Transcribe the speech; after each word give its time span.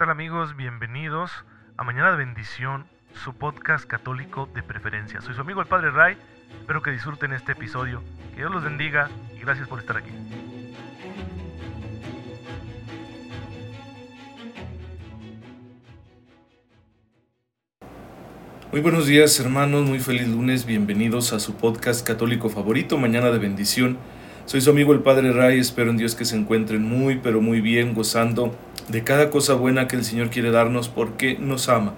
tal 0.00 0.08
amigos? 0.08 0.56
Bienvenidos 0.56 1.30
a 1.76 1.84
Mañana 1.84 2.12
de 2.12 2.16
Bendición, 2.16 2.86
su 3.22 3.34
podcast 3.34 3.84
católico 3.84 4.48
de 4.54 4.62
preferencia. 4.62 5.20
Soy 5.20 5.34
su 5.34 5.42
amigo 5.42 5.60
el 5.60 5.66
Padre 5.66 5.90
Ray, 5.90 6.16
espero 6.58 6.80
que 6.80 6.90
disfruten 6.90 7.34
este 7.34 7.52
episodio, 7.52 8.02
que 8.30 8.38
Dios 8.38 8.50
los 8.50 8.64
bendiga 8.64 9.10
y 9.36 9.40
gracias 9.40 9.68
por 9.68 9.78
estar 9.78 9.98
aquí. 9.98 10.08
Muy 18.72 18.80
buenos 18.80 19.06
días 19.06 19.38
hermanos, 19.38 19.86
muy 19.86 19.98
feliz 19.98 20.28
lunes, 20.28 20.64
bienvenidos 20.64 21.34
a 21.34 21.40
su 21.40 21.56
podcast 21.56 22.06
católico 22.06 22.48
favorito, 22.48 22.96
Mañana 22.96 23.30
de 23.30 23.38
Bendición. 23.38 23.98
Soy 24.46 24.62
su 24.62 24.70
amigo 24.70 24.94
el 24.94 25.00
Padre 25.00 25.34
Ray, 25.34 25.60
espero 25.60 25.90
en 25.90 25.98
Dios 25.98 26.14
que 26.14 26.24
se 26.24 26.36
encuentren 26.36 26.82
muy 26.82 27.18
pero 27.18 27.42
muy 27.42 27.60
bien, 27.60 27.92
gozando 27.92 28.56
de 28.88 29.04
cada 29.04 29.30
cosa 29.30 29.54
buena 29.54 29.88
que 29.88 29.96
el 29.96 30.04
Señor 30.04 30.30
quiere 30.30 30.50
darnos 30.50 30.88
porque 30.88 31.36
nos 31.38 31.68
ama, 31.68 31.94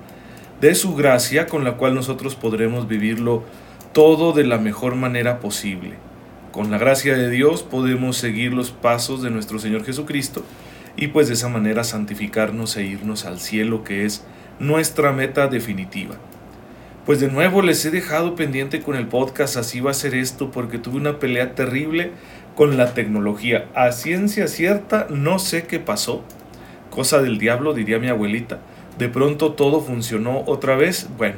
de 0.61 0.75
su 0.75 0.95
gracia 0.95 1.47
con 1.47 1.65
la 1.65 1.77
cual 1.77 1.95
nosotros 1.95 2.35
podremos 2.35 2.89
vivirlo 2.89 3.45
todo 3.93 4.33
de 4.33 4.45
la 4.45 4.59
mejor 4.59 4.95
manera 4.95 5.41
posible. 5.41 5.97
Con 6.53 6.71
la 6.71 6.79
gracia 6.79 7.17
de 7.17 7.31
Dios 7.31 7.63
podemos 7.63 8.17
seguir 8.17 8.53
los 8.53 8.71
pasos 8.71 9.23
de 9.23 9.31
nuestro 9.31 9.59
Señor 9.59 9.85
Jesucristo 9.85 10.45
y 10.97 11.09
pues 11.09 11.29
de 11.29 11.35
esa 11.35 11.49
manera 11.49 11.85
santificarnos 11.85 12.77
e 12.77 12.85
irnos 12.85 13.25
al 13.25 13.41
cielo 13.41 13.85
que 13.85 14.05
es 14.05 14.25
nuestra 14.59 15.13
meta 15.13 15.49
definitiva. 15.49 16.17
Pues 17.07 17.19
de 17.19 17.29
nuevo 17.29 17.63
les 17.63 17.85
he 17.85 17.91
dejado 17.91 18.37
pendiente 18.37 18.81
con 18.81 18.95
el 18.95 19.09
podcast, 19.09 19.57
así 19.57 19.81
va 19.81 19.91
a 19.91 19.95
ser 19.95 20.15
esto 20.15 20.51
porque 20.53 20.79
tuve 20.79 20.99
una 20.99 21.19
pelea 21.19 21.55
terrible 21.55 22.13
con 22.55 22.77
la 22.77 22.95
tecnología. 22.95 23.69
A 23.75 23.91
ciencia 23.93 24.47
cierta 24.47 25.07
no 25.11 25.39
sé 25.39 25.65
qué 25.65 25.81
pasó, 25.81 26.23
Cosa 26.93 27.23
del 27.23 27.39
diablo, 27.39 27.73
diría 27.73 27.99
mi 27.99 28.09
abuelita. 28.09 28.59
De 28.99 29.09
pronto 29.09 29.53
todo 29.53 29.81
funcionó 29.81 30.43
otra 30.45 30.77
vez. 30.77 31.09
Bueno, 31.17 31.37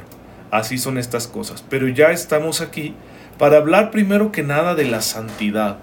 así 0.50 0.78
son 0.78 0.98
estas 0.98 1.28
cosas. 1.28 1.64
Pero 1.70 1.86
ya 1.86 2.10
estamos 2.10 2.60
aquí 2.60 2.92
para 3.38 3.58
hablar 3.58 3.92
primero 3.92 4.32
que 4.32 4.42
nada 4.42 4.74
de 4.74 4.84
la 4.84 5.00
santidad, 5.00 5.78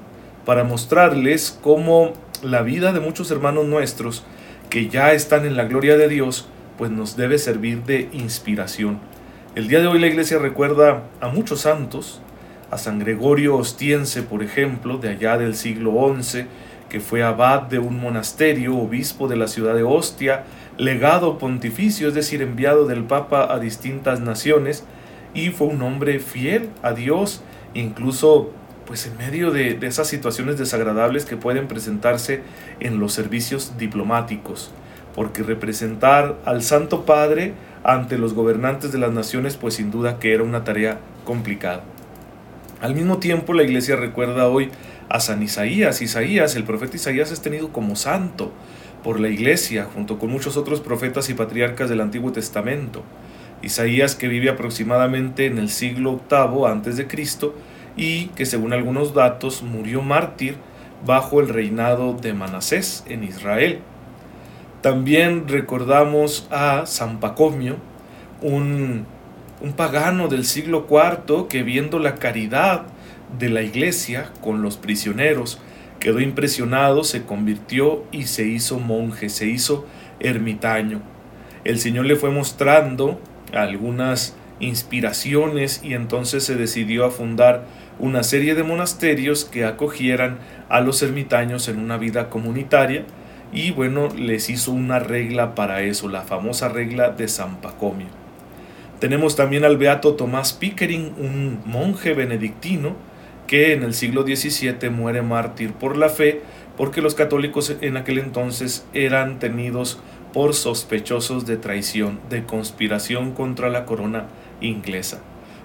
para 0.46 0.66
mostrarles 0.66 1.58
cómo 1.62 2.12
la 2.44 2.64
vida 2.64 2.92
de 2.92 3.00
muchos 3.00 3.32
hermanos 3.32 3.66
nuestros 3.66 4.26
que 4.70 4.90
ya 4.90 5.14
están 5.14 5.46
en 5.46 5.56
la 5.56 5.64
gloria 5.64 5.96
de 5.96 6.10
Dios, 6.10 6.50
pues 6.78 6.92
nos 6.92 7.16
debe 7.16 7.38
servir 7.38 7.84
de 7.84 8.10
inspiración. 8.12 9.00
El 9.56 9.70
día 9.70 9.80
de 9.80 9.88
hoy 9.88 10.00
la 10.00 10.08
iglesia 10.08 10.38
recuerda 10.38 11.04
a 11.22 11.30
muchos 11.30 11.62
santos, 11.62 12.22
a 12.72 12.78
San 12.78 13.00
Gregorio 13.00 13.56
Ostiense, 13.56 14.22
por 14.22 14.44
ejemplo, 14.44 14.98
de 14.98 15.12
allá 15.12 15.38
del 15.38 15.56
siglo 15.56 16.14
XI, 16.22 16.46
que 16.92 17.00
fue 17.00 17.24
abad 17.24 17.62
de 17.62 17.80
un 17.80 18.02
monasterio, 18.02 18.76
obispo 18.76 19.30
de 19.30 19.38
la 19.38 19.48
ciudad 19.48 19.76
de 19.76 19.84
Ostia, 19.84 20.44
legado 20.78 21.38
pontificio, 21.38 22.10
es 22.10 22.14
decir, 22.14 22.42
enviado 22.42 22.86
del 22.86 23.06
Papa 23.06 23.48
a 23.50 23.60
distintas 23.60 24.20
naciones, 24.20 24.84
y 25.34 25.52
fue 25.52 25.68
un 25.68 25.82
hombre 25.84 26.20
fiel 26.20 26.70
a 26.84 26.92
Dios, 26.92 27.44
incluso 27.74 28.52
pues 28.86 29.08
en 29.08 29.18
medio 29.18 29.52
de, 29.52 29.76
de 29.76 29.88
esas 29.88 30.08
situaciones 30.10 30.58
desagradables 30.58 31.24
que 31.24 31.38
pueden 31.38 31.70
presentarse 31.70 32.42
en 32.82 33.00
los 33.00 33.14
servicios 33.14 33.78
diplomáticos, 33.78 34.72
porque 35.16 35.44
representar 35.44 36.40
al 36.44 36.62
Santo 36.62 37.06
Padre 37.06 37.54
ante 37.86 38.18
los 38.18 38.34
gobernantes 38.34 38.92
de 38.92 38.98
las 38.98 39.14
naciones, 39.14 39.56
pues 39.56 39.76
sin 39.76 39.92
duda 39.92 40.20
que 40.20 40.34
era 40.34 40.44
una 40.44 40.66
tarea 40.66 41.00
complicada. 41.24 41.84
Al 42.82 42.96
mismo 42.96 43.20
tiempo, 43.20 43.54
la 43.54 43.64
iglesia 43.64 43.96
recuerda 43.96 44.50
hoy 44.50 44.72
a 45.12 45.20
San 45.20 45.44
Isaías. 45.44 46.02
Isaías, 46.02 46.56
el 46.56 46.64
profeta 46.64 46.96
Isaías 46.96 47.32
es 47.32 47.42
tenido 47.42 47.72
como 47.74 47.96
santo 47.96 48.52
por 49.04 49.20
la 49.20 49.30
iglesia, 49.30 49.88
junto 49.94 50.18
con 50.18 50.30
muchos 50.32 50.58
otros 50.58 50.80
profetas 50.80 51.30
y 51.30 51.34
patriarcas 51.34 51.90
del 51.90 52.02
Antiguo 52.02 52.32
Testamento. 52.32 53.04
Isaías 53.62 54.16
que 54.16 54.28
vive 54.28 54.50
aproximadamente 54.50 55.46
en 55.46 55.58
el 55.58 55.70
siglo 55.70 56.22
VIII 56.30 56.66
antes 56.66 56.98
de 56.98 57.08
Cristo 57.08 57.56
y 57.98 58.28
que 58.28 58.46
según 58.46 58.74
algunos 58.74 59.14
datos 59.14 59.64
murió 59.64 60.02
mártir 60.02 60.56
bajo 61.06 61.42
el 61.42 61.50
reinado 61.50 62.14
de 62.14 62.34
Manasés 62.34 63.04
en 63.08 63.24
Israel. 63.24 63.80
También 64.82 65.48
recordamos 65.48 66.48
a 66.52 66.86
San 66.86 67.20
Pacomio, 67.20 67.78
un, 68.42 69.06
un 69.62 69.74
pagano 69.74 70.28
del 70.28 70.46
siglo 70.46 70.88
IV 70.90 71.48
que 71.48 71.64
viendo 71.64 72.00
la 72.00 72.16
caridad 72.16 72.86
de 73.38 73.50
la 73.50 73.62
iglesia 73.62 74.32
con 74.42 74.62
los 74.62 74.78
prisioneros. 74.78 75.60
Quedó 76.00 76.20
impresionado, 76.20 77.04
se 77.04 77.24
convirtió 77.24 78.04
y 78.12 78.24
se 78.24 78.48
hizo 78.48 78.80
monje, 78.80 79.30
se 79.30 79.48
hizo 79.48 79.86
ermitaño. 80.20 81.02
El 81.64 81.80
Señor 81.80 82.06
le 82.06 82.16
fue 82.16 82.32
mostrando 82.32 83.20
algunas 83.54 84.36
inspiraciones 84.60 85.82
y 85.84 85.94
entonces 85.94 86.44
se 86.44 86.56
decidió 86.56 87.06
a 87.06 87.12
fundar 87.12 87.66
una 88.00 88.24
serie 88.24 88.56
de 88.56 88.64
monasterios 88.64 89.46
que 89.46 89.66
acogieran 89.66 90.40
a 90.70 90.82
los 90.82 91.02
ermitaños 91.04 91.68
en 91.68 91.80
una 91.80 91.98
vida 91.98 92.30
comunitaria 92.30 93.06
y 93.54 93.72
bueno, 93.72 94.10
les 94.16 94.50
hizo 94.50 94.72
una 94.72 95.00
regla 95.00 95.56
para 95.56 95.82
eso, 95.82 96.08
la 96.08 96.22
famosa 96.22 96.70
regla 96.70 97.10
de 97.10 97.28
San 97.28 97.58
Pacomio. 97.58 98.08
Tenemos 99.00 99.36
también 99.36 99.66
al 99.66 99.78
beato 99.78 100.14
Tomás 100.14 100.54
Pickering, 100.54 101.14
un 101.18 101.60
monje 101.66 102.14
benedictino, 102.14 102.96
que 103.52 103.74
en 103.74 103.84
el 103.84 103.94
siglo 103.94 104.24
XVII 104.24 104.90
muere 104.90 105.22
mártir 105.22 105.74
por 105.74 105.98
la 105.98 106.08
fe, 106.08 106.42
porque 106.78 107.02
los 107.02 107.16
católicos 107.16 107.76
en 107.82 107.98
aquel 107.98 108.18
entonces 108.20 108.86
eran 108.94 109.40
tenidos 109.40 110.00
por 110.32 110.54
sospechosos 110.54 111.46
de 111.46 111.58
traición, 111.58 112.22
de 112.30 112.46
conspiración 112.46 113.34
contra 113.34 113.70
la 113.70 113.84
corona 113.84 114.28
inglesa. 114.62 115.20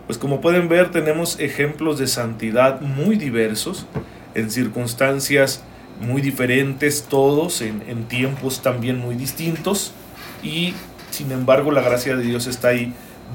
Pues 0.07 0.19
como 0.19 0.41
pueden 0.41 0.69
ver 0.69 0.91
tenemos 0.91 1.39
ejemplos 1.39 2.01
de 2.01 2.09
santidad 2.09 2.81
muy 2.81 3.15
diversos, 3.15 3.87
en 4.35 4.51
circunstancias 4.51 5.63
muy 6.01 6.23
diferentes 6.23 7.05
todos, 7.05 7.61
en, 7.61 7.85
en 7.87 8.09
tiempos 8.09 8.63
también 8.63 8.99
muy 8.99 9.15
distintos, 9.15 9.93
y 10.43 10.75
sin 11.13 11.31
embargo 11.31 11.71
la 11.71 11.83
gracia 11.83 12.17
de 12.17 12.25
Dios 12.25 12.49
está 12.49 12.67
ahí 12.71 12.93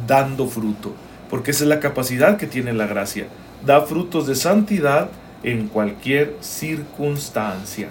dando 0.07 0.45
fruto, 0.45 0.93
porque 1.29 1.51
esa 1.51 1.63
es 1.63 1.69
la 1.69 1.79
capacidad 1.79 2.35
que 2.35 2.47
tiene 2.47 2.73
la 2.73 2.85
gracia 2.85 3.27
da 3.65 3.81
frutos 3.81 4.27
de 4.27 4.35
santidad 4.35 5.09
en 5.43 5.67
cualquier 5.67 6.35
circunstancia. 6.41 7.89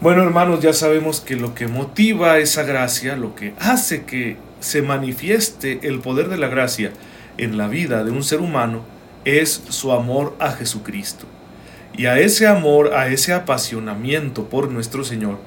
Bueno 0.00 0.22
hermanos, 0.22 0.60
ya 0.60 0.72
sabemos 0.72 1.20
que 1.20 1.36
lo 1.36 1.54
que 1.54 1.68
motiva 1.68 2.38
esa 2.38 2.64
gracia, 2.64 3.16
lo 3.16 3.34
que 3.34 3.54
hace 3.58 4.04
que 4.04 4.36
se 4.60 4.82
manifieste 4.82 5.80
el 5.82 6.00
poder 6.00 6.28
de 6.28 6.36
la 6.36 6.48
gracia 6.48 6.92
en 7.38 7.56
la 7.56 7.68
vida 7.68 8.04
de 8.04 8.10
un 8.10 8.22
ser 8.22 8.40
humano, 8.40 8.82
es 9.24 9.62
su 9.68 9.92
amor 9.92 10.36
a 10.38 10.52
Jesucristo. 10.52 11.26
Y 11.96 12.06
a 12.06 12.18
ese 12.18 12.46
amor, 12.46 12.94
a 12.94 13.08
ese 13.08 13.32
apasionamiento 13.32 14.48
por 14.48 14.70
nuestro 14.70 15.02
Señor, 15.02 15.38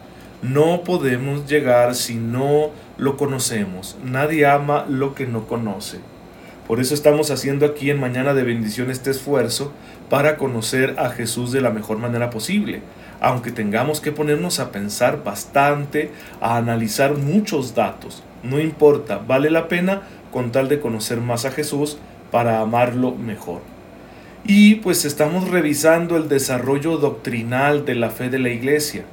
no 0.42 0.84
podemos 0.84 1.48
llegar 1.48 1.96
si 1.96 2.16
no 2.16 2.72
lo 2.98 3.18
conocemos. 3.18 3.98
Nadie 4.04 4.46
ama 4.48 4.86
lo 4.90 5.14
que 5.14 5.28
no 5.28 5.48
conoce. 5.48 6.00
Por 6.70 6.80
eso 6.80 6.94
estamos 6.94 7.32
haciendo 7.32 7.66
aquí 7.66 7.90
en 7.90 8.00
Mañana 8.00 8.36
de 8.36 8.44
Bendición 8.44 8.92
este 8.92 9.10
esfuerzo 9.10 9.74
para 10.08 10.38
conocer 10.38 10.94
a 11.00 11.10
Jesús 11.10 11.52
de 11.52 11.62
la 11.62 11.72
mejor 11.72 11.98
manera 11.98 12.30
posible. 12.30 12.82
Aunque 13.20 13.52
tengamos 13.52 14.02
que 14.02 14.12
ponernos 14.12 14.60
a 14.60 14.72
pensar 14.72 15.24
bastante, 15.24 16.12
a 16.40 16.58
analizar 16.58 17.16
muchos 17.16 17.74
datos. 17.74 18.22
No 18.44 18.60
importa, 18.60 19.18
vale 19.18 19.50
la 19.50 19.68
pena 19.68 20.04
con 20.32 20.52
tal 20.52 20.70
de 20.70 20.80
conocer 20.80 21.22
más 21.22 21.44
a 21.46 21.50
Jesús 21.50 21.98
para 22.30 22.60
amarlo 22.62 23.16
mejor. 23.16 23.62
Y 24.44 24.76
pues 24.76 25.06
estamos 25.06 25.50
revisando 25.50 26.18
el 26.18 26.30
desarrollo 26.30 26.98
doctrinal 26.98 27.84
de 27.84 27.96
la 27.96 28.12
fe 28.12 28.30
de 28.30 28.38
la 28.38 28.50
iglesia. 28.50 29.06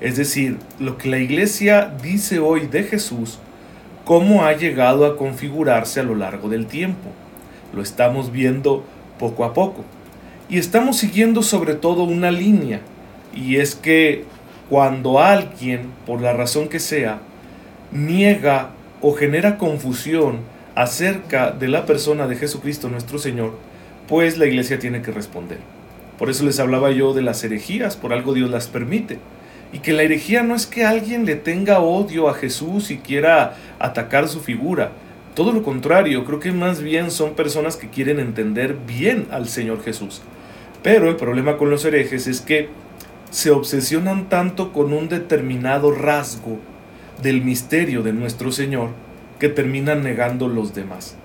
Es 0.00 0.16
decir, 0.16 0.58
lo 0.78 0.96
que 0.96 1.08
la 1.08 1.18
iglesia 1.18 1.92
dice 2.00 2.38
hoy 2.38 2.68
de 2.68 2.84
Jesús 2.84 3.40
cómo 4.10 4.44
ha 4.44 4.54
llegado 4.54 5.06
a 5.06 5.16
configurarse 5.16 6.00
a 6.00 6.02
lo 6.02 6.16
largo 6.16 6.48
del 6.48 6.66
tiempo. 6.66 7.10
Lo 7.72 7.80
estamos 7.80 8.32
viendo 8.32 8.82
poco 9.20 9.44
a 9.44 9.54
poco. 9.54 9.84
Y 10.48 10.58
estamos 10.58 10.96
siguiendo 10.96 11.44
sobre 11.44 11.74
todo 11.74 12.02
una 12.02 12.32
línea, 12.32 12.80
y 13.32 13.58
es 13.58 13.76
que 13.76 14.24
cuando 14.68 15.20
alguien, 15.20 15.92
por 16.06 16.20
la 16.22 16.32
razón 16.32 16.68
que 16.68 16.80
sea, 16.80 17.20
niega 17.92 18.70
o 19.00 19.12
genera 19.14 19.58
confusión 19.58 20.38
acerca 20.74 21.52
de 21.52 21.68
la 21.68 21.86
persona 21.86 22.26
de 22.26 22.34
Jesucristo 22.34 22.88
nuestro 22.88 23.20
Señor, 23.20 23.52
pues 24.08 24.38
la 24.38 24.46
iglesia 24.46 24.80
tiene 24.80 25.02
que 25.02 25.12
responder. 25.12 25.58
Por 26.18 26.30
eso 26.30 26.44
les 26.44 26.58
hablaba 26.58 26.90
yo 26.90 27.14
de 27.14 27.22
las 27.22 27.44
herejías, 27.44 27.94
por 27.94 28.12
algo 28.12 28.34
Dios 28.34 28.50
las 28.50 28.66
permite. 28.66 29.20
Y 29.72 29.78
que 29.78 29.92
la 29.92 30.02
herejía 30.02 30.42
no 30.42 30.54
es 30.54 30.66
que 30.66 30.84
alguien 30.84 31.24
le 31.24 31.36
tenga 31.36 31.80
odio 31.80 32.28
a 32.28 32.34
Jesús 32.34 32.90
y 32.90 32.98
quiera 32.98 33.56
atacar 33.78 34.28
su 34.28 34.40
figura. 34.40 34.92
Todo 35.34 35.52
lo 35.52 35.62
contrario, 35.62 36.24
creo 36.24 36.40
que 36.40 36.52
más 36.52 36.82
bien 36.82 37.10
son 37.10 37.34
personas 37.34 37.76
que 37.76 37.88
quieren 37.88 38.18
entender 38.18 38.76
bien 38.86 39.28
al 39.30 39.48
Señor 39.48 39.82
Jesús. 39.82 40.22
Pero 40.82 41.08
el 41.08 41.16
problema 41.16 41.56
con 41.56 41.70
los 41.70 41.84
herejes 41.84 42.26
es 42.26 42.40
que 42.40 42.68
se 43.30 43.50
obsesionan 43.50 44.28
tanto 44.28 44.72
con 44.72 44.92
un 44.92 45.08
determinado 45.08 45.92
rasgo 45.92 46.58
del 47.22 47.42
misterio 47.42 48.02
de 48.02 48.12
nuestro 48.12 48.50
Señor 48.50 48.90
que 49.38 49.48
terminan 49.48 50.02
negando 50.02 50.48
los 50.48 50.74
demás. 50.74 51.16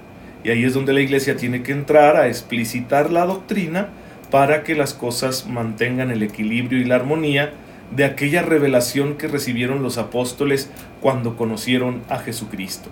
Y 0.43 0.51
ahí 0.51 0.63
es 0.63 0.75
donde 0.75 0.93
la 0.93 1.01
iglesia 1.01 1.35
tiene 1.35 1.63
que 1.63 1.71
entrar 1.71 2.15
a 2.15 2.27
explicitar 2.27 3.11
la 3.11 3.25
doctrina 3.25 3.89
para 4.29 4.63
que 4.63 4.75
las 4.75 4.93
cosas 4.93 5.47
mantengan 5.47 6.11
el 6.11 6.21
equilibrio 6.21 6.79
y 6.79 6.85
la 6.85 6.95
armonía 6.95 7.53
de 7.91 8.05
aquella 8.05 8.41
revelación 8.41 9.15
que 9.15 9.27
recibieron 9.27 9.83
los 9.83 9.97
apóstoles 9.97 10.69
cuando 11.01 11.37
conocieron 11.37 12.01
a 12.09 12.19
Jesucristo. 12.19 12.89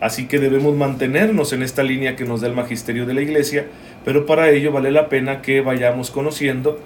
Así 0.00 0.26
que 0.26 0.38
debemos 0.38 0.74
mantenernos 0.74 1.52
en 1.52 1.62
esta 1.62 1.82
línea 1.82 2.16
que 2.16 2.24
nos 2.24 2.40
da 2.40 2.48
el 2.48 2.54
magisterio 2.54 3.06
de 3.06 3.14
la 3.14 3.22
iglesia, 3.22 3.66
pero 4.04 4.26
para 4.26 4.50
ello 4.50 4.72
vale 4.72 4.90
la 4.90 5.08
pena 5.08 5.42
que 5.42 5.60
vayamos 5.60 6.10
conociendo 6.10 6.80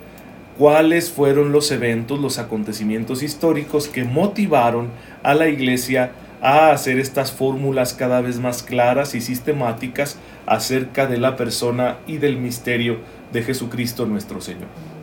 cuáles 0.58 1.10
fueron 1.10 1.52
los 1.52 1.70
eventos, 1.70 2.20
los 2.20 2.38
acontecimientos 2.38 3.22
históricos 3.22 3.88
que 3.88 4.04
motivaron 4.04 4.88
a 5.22 5.34
la 5.34 5.48
iglesia 5.48 6.12
a 6.42 6.70
hacer 6.72 6.98
estas 6.98 7.32
fórmulas 7.32 7.94
cada 7.94 8.20
vez 8.20 8.38
más 8.38 8.62
claras 8.62 9.14
y 9.14 9.20
sistemáticas 9.20 10.18
acerca 10.46 11.06
de 11.06 11.16
la 11.16 11.36
persona 11.36 11.96
y 12.06 12.18
del 12.18 12.36
misterio 12.36 12.98
de 13.32 13.42
Jesucristo 13.42 14.06
nuestro 14.06 14.40
Señor. 14.40 14.95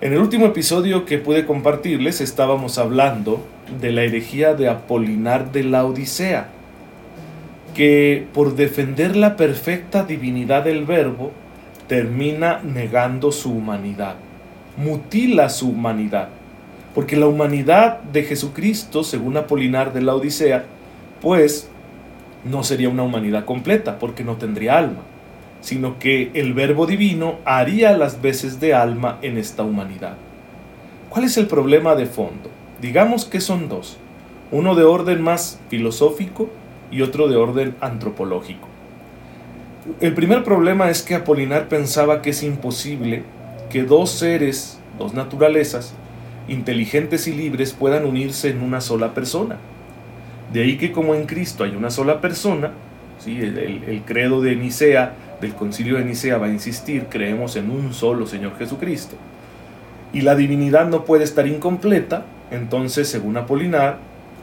En 0.00 0.12
el 0.12 0.20
último 0.20 0.46
episodio 0.46 1.04
que 1.04 1.18
pude 1.18 1.44
compartirles 1.44 2.20
estábamos 2.20 2.78
hablando 2.78 3.44
de 3.80 3.90
la 3.90 4.04
herejía 4.04 4.54
de 4.54 4.68
Apolinar 4.68 5.50
de 5.50 5.64
la 5.64 5.84
Odisea, 5.84 6.50
que 7.74 8.24
por 8.32 8.54
defender 8.54 9.16
la 9.16 9.34
perfecta 9.36 10.04
divinidad 10.04 10.62
del 10.62 10.84
Verbo 10.84 11.32
termina 11.88 12.60
negando 12.62 13.32
su 13.32 13.50
humanidad, 13.50 14.14
mutila 14.76 15.48
su 15.48 15.70
humanidad, 15.70 16.28
porque 16.94 17.16
la 17.16 17.26
humanidad 17.26 17.98
de 18.00 18.22
Jesucristo, 18.22 19.02
según 19.02 19.36
Apolinar 19.36 19.92
de 19.92 20.02
la 20.02 20.14
Odisea, 20.14 20.64
pues 21.20 21.68
no 22.44 22.62
sería 22.62 22.88
una 22.88 23.02
humanidad 23.02 23.44
completa, 23.44 23.98
porque 23.98 24.22
no 24.22 24.36
tendría 24.36 24.78
alma 24.78 25.02
sino 25.60 25.98
que 25.98 26.30
el 26.34 26.54
Verbo 26.54 26.86
Divino 26.86 27.36
haría 27.44 27.96
las 27.96 28.22
veces 28.22 28.60
de 28.60 28.74
alma 28.74 29.18
en 29.22 29.38
esta 29.38 29.62
humanidad. 29.62 30.16
¿Cuál 31.08 31.24
es 31.24 31.36
el 31.36 31.46
problema 31.46 31.94
de 31.94 32.06
fondo? 32.06 32.50
Digamos 32.80 33.24
que 33.24 33.40
son 33.40 33.68
dos, 33.68 33.96
uno 34.50 34.74
de 34.74 34.84
orden 34.84 35.22
más 35.22 35.60
filosófico 35.68 36.48
y 36.90 37.02
otro 37.02 37.28
de 37.28 37.36
orden 37.36 37.74
antropológico. 37.80 38.68
El 40.00 40.14
primer 40.14 40.44
problema 40.44 40.90
es 40.90 41.02
que 41.02 41.14
Apolinar 41.14 41.68
pensaba 41.68 42.20
que 42.22 42.30
es 42.30 42.42
imposible 42.42 43.22
que 43.70 43.84
dos 43.84 44.10
seres, 44.10 44.78
dos 44.98 45.14
naturalezas, 45.14 45.94
inteligentes 46.46 47.26
y 47.26 47.32
libres 47.32 47.72
puedan 47.72 48.04
unirse 48.04 48.50
en 48.50 48.62
una 48.62 48.80
sola 48.80 49.14
persona. 49.14 49.56
De 50.52 50.62
ahí 50.62 50.76
que 50.78 50.92
como 50.92 51.14
en 51.14 51.26
Cristo 51.26 51.64
hay 51.64 51.74
una 51.74 51.90
sola 51.90 52.20
persona, 52.20 52.72
¿sí? 53.18 53.38
el, 53.38 53.58
el 53.58 54.02
credo 54.04 54.40
de 54.40 54.56
Nicea 54.56 55.14
del 55.40 55.54
concilio 55.54 55.96
de 55.96 56.04
Nicea 56.04 56.38
va 56.38 56.46
a 56.46 56.50
insistir, 56.50 57.06
creemos 57.08 57.56
en 57.56 57.70
un 57.70 57.94
solo 57.94 58.26
Señor 58.26 58.56
Jesucristo, 58.58 59.16
y 60.12 60.22
la 60.22 60.34
divinidad 60.34 60.88
no 60.88 61.04
puede 61.04 61.24
estar 61.24 61.46
incompleta, 61.46 62.24
entonces, 62.50 63.08
según 63.08 63.36
Apolinar, 63.36 63.98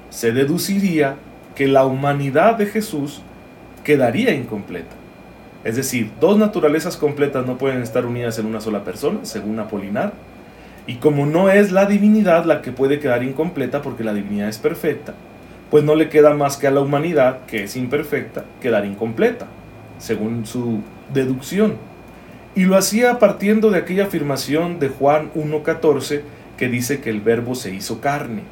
se 0.10 0.32
deduciría 0.32 1.16
que 1.56 1.68
la 1.68 1.86
humanidad 1.86 2.56
de 2.56 2.68
Jesús 2.68 3.22
quedaría 3.84 4.34
incompleta. 4.34 4.96
Es 5.64 5.76
decir, 5.76 6.12
dos 6.22 6.38
naturalezas 6.38 6.96
completas 6.98 7.46
no 7.46 7.58
pueden 7.58 7.82
estar 7.82 8.06
unidas 8.06 8.38
en 8.38 8.46
una 8.46 8.62
sola 8.62 8.84
persona, 8.84 9.20
según 9.24 9.60
Apolinar, 9.60 10.14
y 10.88 10.96
como 10.96 11.26
no 11.26 11.50
es 11.50 11.72
la 11.72 11.88
divinidad 11.88 12.46
la 12.46 12.62
que 12.62 12.72
puede 12.72 13.00
quedar 13.00 13.24
incompleta 13.24 13.82
porque 13.82 14.04
la 14.04 14.14
divinidad 14.14 14.50
es 14.50 14.60
perfecta, 14.60 15.16
pues 15.72 15.84
no 15.84 15.96
le 15.96 16.10
queda 16.10 16.36
más 16.36 16.58
que 16.58 16.68
a 16.68 16.72
la 16.72 16.82
humanidad, 16.82 17.46
que 17.48 17.64
es 17.64 17.76
imperfecta, 17.76 18.46
quedar 18.62 18.86
incompleta 18.86 19.48
según 19.98 20.46
su 20.46 20.82
deducción. 21.14 21.76
Y 22.56 22.64
lo 22.64 22.78
hacía 22.78 23.20
partiendo 23.20 23.70
de 23.70 23.80
aquella 23.80 24.06
afirmación 24.06 24.80
de 24.80 24.90
Juan 24.90 25.32
1.14 25.34 26.22
que 26.58 26.70
dice 26.70 27.02
que 27.02 27.10
el 27.10 27.22
verbo 27.22 27.56
se 27.56 27.74
hizo 27.74 28.00
carne. 28.00 28.44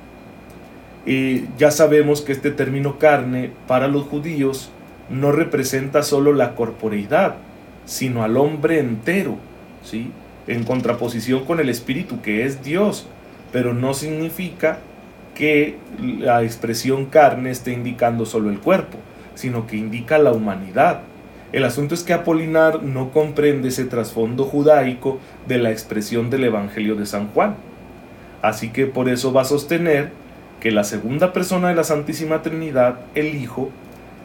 Y 1.06 1.46
ya 1.58 1.72
sabemos 1.72 2.22
que 2.22 2.32
este 2.32 2.52
término 2.52 2.98
carne 2.98 3.52
para 3.68 3.88
los 3.88 4.04
judíos 4.04 4.72
no 5.10 5.32
representa 5.32 6.04
solo 6.04 6.34
la 6.34 6.56
corporeidad, 6.56 7.36
sino 7.86 8.24
al 8.24 8.38
hombre 8.38 8.80
entero, 8.80 9.38
¿sí? 9.84 10.12
en 10.48 10.64
contraposición 10.64 11.46
con 11.46 11.60
el 11.60 11.70
espíritu 11.70 12.22
que 12.22 12.46
es 12.46 12.64
Dios, 12.64 13.08
pero 13.52 13.74
no 13.74 13.94
significa 13.94 14.80
que 15.36 15.78
la 16.20 16.44
expresión 16.44 17.06
carne 17.06 17.52
esté 17.52 17.72
indicando 17.72 18.26
solo 18.26 18.50
el 18.50 18.60
cuerpo, 18.60 18.98
sino 19.36 19.68
que 19.68 19.78
indica 19.78 20.18
la 20.18 20.32
humanidad. 20.32 21.02
El 21.54 21.66
asunto 21.66 21.94
es 21.94 22.02
que 22.02 22.14
Apolinar 22.14 22.82
no 22.82 23.12
comprende 23.12 23.70
ese 23.70 23.86
trasfondo 23.86 24.44
judaico 24.44 25.20
de 25.48 25.60
la 25.60 25.70
expresión 25.70 26.32
del 26.32 26.46
Evangelio 26.46 26.96
de 26.96 27.06
San 27.06 27.28
Juan. 27.28 27.56
Así 28.42 28.70
que 28.70 28.88
por 28.88 29.08
eso 29.08 29.32
va 29.32 29.44
a 29.44 29.46
sostener 29.46 30.12
que 30.60 30.72
la 30.72 30.84
segunda 30.84 31.32
persona 31.32 31.70
de 31.70 31.76
la 31.76 31.84
Santísima 31.84 32.42
Trinidad, 32.42 33.02
el 33.14 33.36
Hijo, 33.36 33.70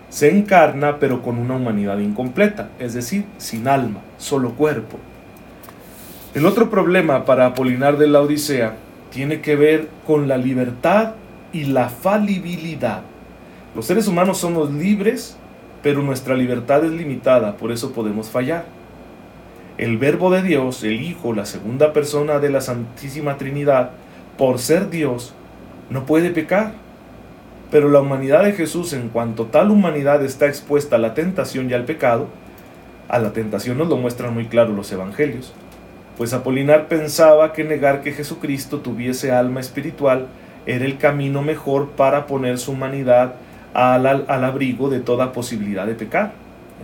se 0.08 0.30
encarna 0.30 0.98
pero 0.98 1.20
con 1.20 1.38
una 1.38 1.56
humanidad 1.56 1.98
incompleta, 1.98 2.70
es 2.78 2.94
decir, 2.94 3.26
sin 3.36 3.68
alma, 3.68 4.00
solo 4.16 4.54
cuerpo. 4.54 4.98
El 6.34 6.46
otro 6.46 6.70
problema 6.70 7.26
para 7.26 7.44
Apolinar 7.44 7.98
de 7.98 8.06
la 8.06 8.22
Odisea 8.22 8.76
tiene 9.10 9.42
que 9.42 9.54
ver 9.54 9.88
con 10.06 10.28
la 10.28 10.38
libertad 10.38 11.12
y 11.52 11.64
la 11.64 11.90
falibilidad. 11.90 13.02
Los 13.74 13.84
seres 13.84 14.08
humanos 14.08 14.38
somos 14.38 14.72
libres 14.72 15.36
pero 15.82 16.02
nuestra 16.02 16.34
libertad 16.34 16.84
es 16.84 16.92
limitada, 16.92 17.56
por 17.56 17.72
eso 17.72 17.92
podemos 17.92 18.30
fallar. 18.30 18.64
El 19.76 19.96
Verbo 19.96 20.30
de 20.30 20.42
Dios, 20.42 20.82
el 20.82 21.00
Hijo, 21.00 21.32
la 21.32 21.46
segunda 21.46 21.92
persona 21.92 22.40
de 22.40 22.50
la 22.50 22.60
Santísima 22.60 23.38
Trinidad, 23.38 23.90
por 24.36 24.58
ser 24.58 24.90
Dios, 24.90 25.34
no 25.90 26.04
puede 26.04 26.30
pecar. 26.30 26.72
Pero 27.70 27.88
la 27.90 28.00
humanidad 28.00 28.44
de 28.44 28.54
Jesús, 28.54 28.92
en 28.92 29.08
cuanto 29.08 29.46
tal 29.46 29.70
humanidad 29.70 30.24
está 30.24 30.46
expuesta 30.46 30.96
a 30.96 30.98
la 30.98 31.14
tentación 31.14 31.70
y 31.70 31.74
al 31.74 31.84
pecado, 31.84 32.28
a 33.08 33.18
la 33.18 33.32
tentación 33.32 33.78
nos 33.78 33.88
lo 33.88 33.96
muestran 33.96 34.34
muy 34.34 34.46
claro 34.46 34.72
los 34.72 34.90
evangelios, 34.90 35.52
pues 36.16 36.32
Apolinar 36.32 36.88
pensaba 36.88 37.52
que 37.52 37.64
negar 37.64 38.02
que 38.02 38.12
Jesucristo 38.12 38.80
tuviese 38.80 39.32
alma 39.32 39.60
espiritual 39.60 40.26
era 40.66 40.84
el 40.84 40.98
camino 40.98 41.42
mejor 41.42 41.90
para 41.90 42.26
poner 42.26 42.58
su 42.58 42.72
humanidad 42.72 43.34
al, 43.74 44.26
abrigo 44.28 44.88
de 44.88 45.00
toda 45.00 45.32
posibilidad 45.32 45.86
de 45.86 45.94
pecar. 45.94 46.32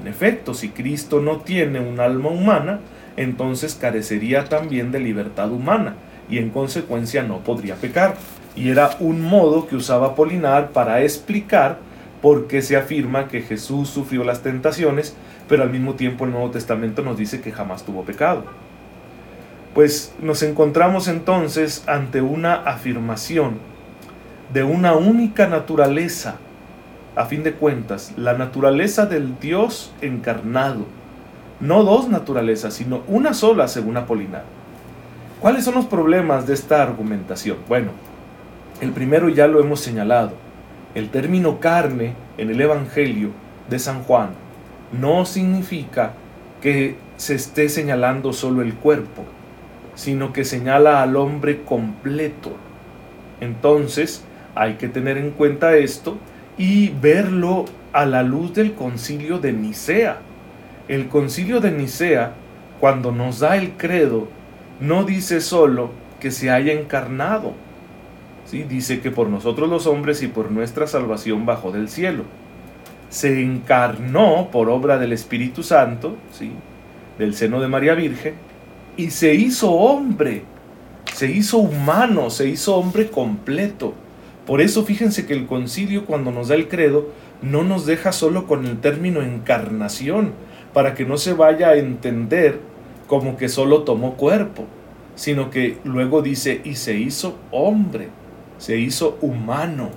En 0.00 0.09
efecto, 0.09 0.54
si 0.54 0.70
Cristo 0.70 1.20
no 1.20 1.38
tiene 1.38 1.80
un 1.80 2.00
alma 2.00 2.30
humana, 2.30 2.80
entonces 3.16 3.76
carecería 3.80 4.44
también 4.44 4.90
de 4.90 5.00
libertad 5.00 5.50
humana 5.52 5.94
y 6.28 6.38
en 6.38 6.50
consecuencia 6.50 7.23
no 7.23 7.38
podría 7.38 7.76
pecar. 7.76 8.16
Y 8.56 8.70
era 8.70 8.97
un 9.00 9.20
modo 9.23 9.66
que 9.66 9.76
usaba 9.76 10.14
Polinar 10.14 10.70
para 10.70 11.02
explicar 11.02 11.78
por 12.23 12.47
qué 12.47 12.62
se 12.62 12.76
afirma 12.76 13.28
que 13.28 13.42
Jesús 13.42 13.88
sufrió 13.88 14.25
las 14.25 14.42
tentaciones, 14.42 15.14
pero 15.49 15.62
al 15.62 15.70
mismo 15.70 15.94
tiempo 15.94 16.25
el 16.25 16.32
Nuevo 16.32 16.50
Testamento 16.50 17.02
nos 17.02 17.18
dice 17.18 17.40
que 17.40 17.52
jamás 17.52 17.85
tuvo 17.85 18.04
pecado. 18.04 18.44
Pues 19.75 20.14
nos 20.20 20.42
encontramos 20.42 21.09
entonces 21.09 21.85
ante 21.87 22.23
una 22.23 22.54
afirmación 22.54 23.59
de 24.52 24.62
una 24.62 24.94
única 24.94 25.49
naturaleza 25.49 26.37
a 27.16 27.26
fin 27.26 27.42
de 27.42 27.54
cuentas, 27.54 28.12
la 28.16 28.35
naturaleza 28.35 29.06
del 29.06 29.38
Dios 29.38 29.92
encarnado. 30.00 30.87
No 31.61 31.85
dos 31.85 32.09
naturalezas, 32.09 32.75
sino 32.75 33.02
una 33.06 33.35
sola, 33.35 33.68
según 33.68 33.97
Apolinar. 33.97 34.44
¿Cuáles 35.40 35.64
son 35.64 35.75
los 35.75 35.87
problemas 35.87 36.47
de 36.47 36.54
esta 36.54 36.83
argumentación? 36.83 37.59
Bueno, 37.68 37.92
el 38.80 38.90
primero 38.90 39.28
ya 39.28 39.47
lo 39.47 39.61
hemos 39.61 39.80
señalado. 39.80 40.33
El 40.94 41.11
término 41.11 41.61
carne 41.61 42.14
en 42.38 42.50
el 42.50 42.61
Evangelio 42.61 43.30
de 43.68 43.78
San 43.78 44.02
Juan 44.02 44.30
no 44.92 45.25
significa 45.25 46.12
que 46.61 46.97
se 47.16 47.35
esté 47.35 47.68
señalando 47.68 48.33
solo 48.33 48.62
el 48.62 48.75
cuerpo, 48.75 49.25
sino 49.94 50.33
que 50.33 50.44
señala 50.44 51.02
al 51.02 51.16
hombre 51.16 51.62
completo. 51.62 52.52
Entonces, 53.40 54.25
hay 54.54 54.75
que 54.75 54.88
tener 54.88 55.18
en 55.18 55.30
cuenta 55.30 55.76
esto 55.76 56.16
y 56.56 56.90
verlo 56.90 57.64
a 57.92 58.06
la 58.06 58.23
luz 58.23 58.54
del 58.54 58.75
concilio 58.75 59.38
de 59.38 59.52
Nicea. 59.52 60.18
El 60.88 61.08
concilio 61.08 61.61
de 61.61 61.70
Nicea, 61.70 62.34
cuando 62.80 63.12
nos 63.12 63.40
da 63.40 63.56
el 63.56 63.73
credo, 63.73 64.28
no 64.80 65.04
dice 65.04 65.40
solo 65.40 65.90
que 66.20 66.30
se 66.30 66.50
haya 66.50 66.73
encarnado, 66.73 67.52
¿sí? 68.46 68.64
dice 68.64 69.00
que 69.00 69.11
por 69.11 69.28
nosotros 69.28 69.68
los 69.68 69.87
hombres 69.87 70.23
y 70.23 70.28
por 70.28 70.50
nuestra 70.50 70.87
salvación 70.87 71.46
bajó 71.46 71.70
del 71.73 71.88
cielo. 71.88 72.25
Se 73.08 73.42
encarnó 73.42 74.49
por 74.50 74.68
obra 74.68 74.99
del 74.99 75.12
Espíritu 75.12 75.62
Santo, 75.62 76.16
¿sí? 76.32 76.52
del 77.18 77.34
seno 77.34 77.61
de 77.61 77.68
María 77.68 77.94
Virgen, 77.94 78.34
y 78.96 79.11
se 79.11 79.34
hizo 79.34 79.70
hombre, 79.73 80.42
se 81.12 81.30
hizo 81.30 81.58
humano, 81.58 82.30
se 82.30 82.49
hizo 82.49 82.76
hombre 82.76 83.08
completo 83.08 83.94
Por 84.46 84.60
eso 84.60 84.84
fíjense 84.84 85.26
que 85.26 85.32
el 85.32 85.46
concilio 85.46 86.04
cuando 86.04 86.30
nos 86.30 86.48
da 86.48 86.54
el 86.54 86.68
credo 86.68 87.08
no 87.40 87.62
nos 87.64 87.86
deja 87.86 88.12
solo 88.12 88.46
con 88.46 88.66
el 88.66 88.78
término 88.80 89.22
encarnación, 89.22 90.32
para 90.72 90.94
que 90.94 91.04
no 91.04 91.16
se 91.16 91.32
vaya 91.32 91.68
a 91.68 91.76
entender 91.76 92.60
como 93.06 93.36
que 93.36 93.48
solo 93.48 93.82
tomó 93.82 94.14
cuerpo, 94.14 94.66
sino 95.14 95.50
que 95.50 95.78
luego 95.84 96.20
dice 96.20 96.60
y 96.64 96.74
se 96.74 96.96
hizo 96.96 97.38
hombre, 97.50 98.08
se 98.58 98.78
hizo 98.78 99.16
humano. 99.20 99.90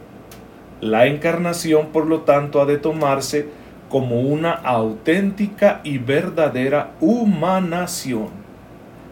La 0.80 1.08
encarnación, 1.08 1.88
por 1.88 2.06
lo 2.06 2.22
tanto, 2.22 2.62
ha 2.62 2.66
de 2.66 2.78
tomarse 2.78 3.48
como 3.90 4.22
una 4.22 4.52
auténtica 4.52 5.82
y 5.84 5.98
verdadera 5.98 6.92
humanación. 7.00 8.30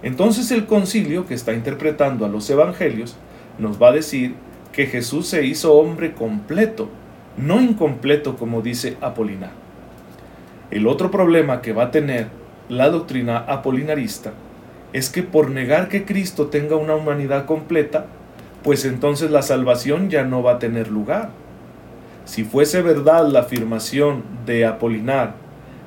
Entonces 0.03 0.51
el 0.51 0.65
concilio 0.65 1.25
que 1.25 1.33
está 1.33 1.53
interpretando 1.53 2.25
a 2.25 2.29
los 2.29 2.47
evangelios 2.49 3.17
nos 3.57 3.81
va 3.81 3.89
a 3.89 3.93
decir 3.93 4.35
que 4.75 4.88
Jesús 4.88 5.27
se 5.27 5.46
hizo 5.46 5.74
hombre 5.75 6.13
completo, 6.13 6.89
no 7.38 7.62
incompleto 7.62 8.36
como 8.36 8.62
dice 8.62 8.98
Apolinar. 9.00 9.51
El 10.70 10.86
otro 10.86 11.12
problema 11.12 11.62
que 11.62 11.72
va 11.72 11.84
a 11.84 11.91
tener 11.91 12.27
la 12.67 12.89
doctrina 12.89 13.38
apolinarista 13.38 14.34
es 14.91 15.10
que 15.10 15.24
por 15.24 15.50
negar 15.50 15.88
que 15.88 16.03
Cristo 16.03 16.48
tenga 16.48 16.75
una 16.75 16.96
humanidad 16.96 17.46
completa, 17.46 18.08
pues 18.63 18.84
entonces 18.84 19.32
la 19.32 19.44
salvación 19.44 20.10
ya 20.10 20.25
no 20.25 20.44
va 20.44 20.53
a 20.53 20.60
tener 20.60 20.89
lugar. 20.89 21.29
Si 22.25 22.44
fuese 22.44 22.82
verdad 22.82 23.29
la 23.29 23.41
afirmación 23.41 24.24
de 24.46 24.65
Apolinar 24.65 25.36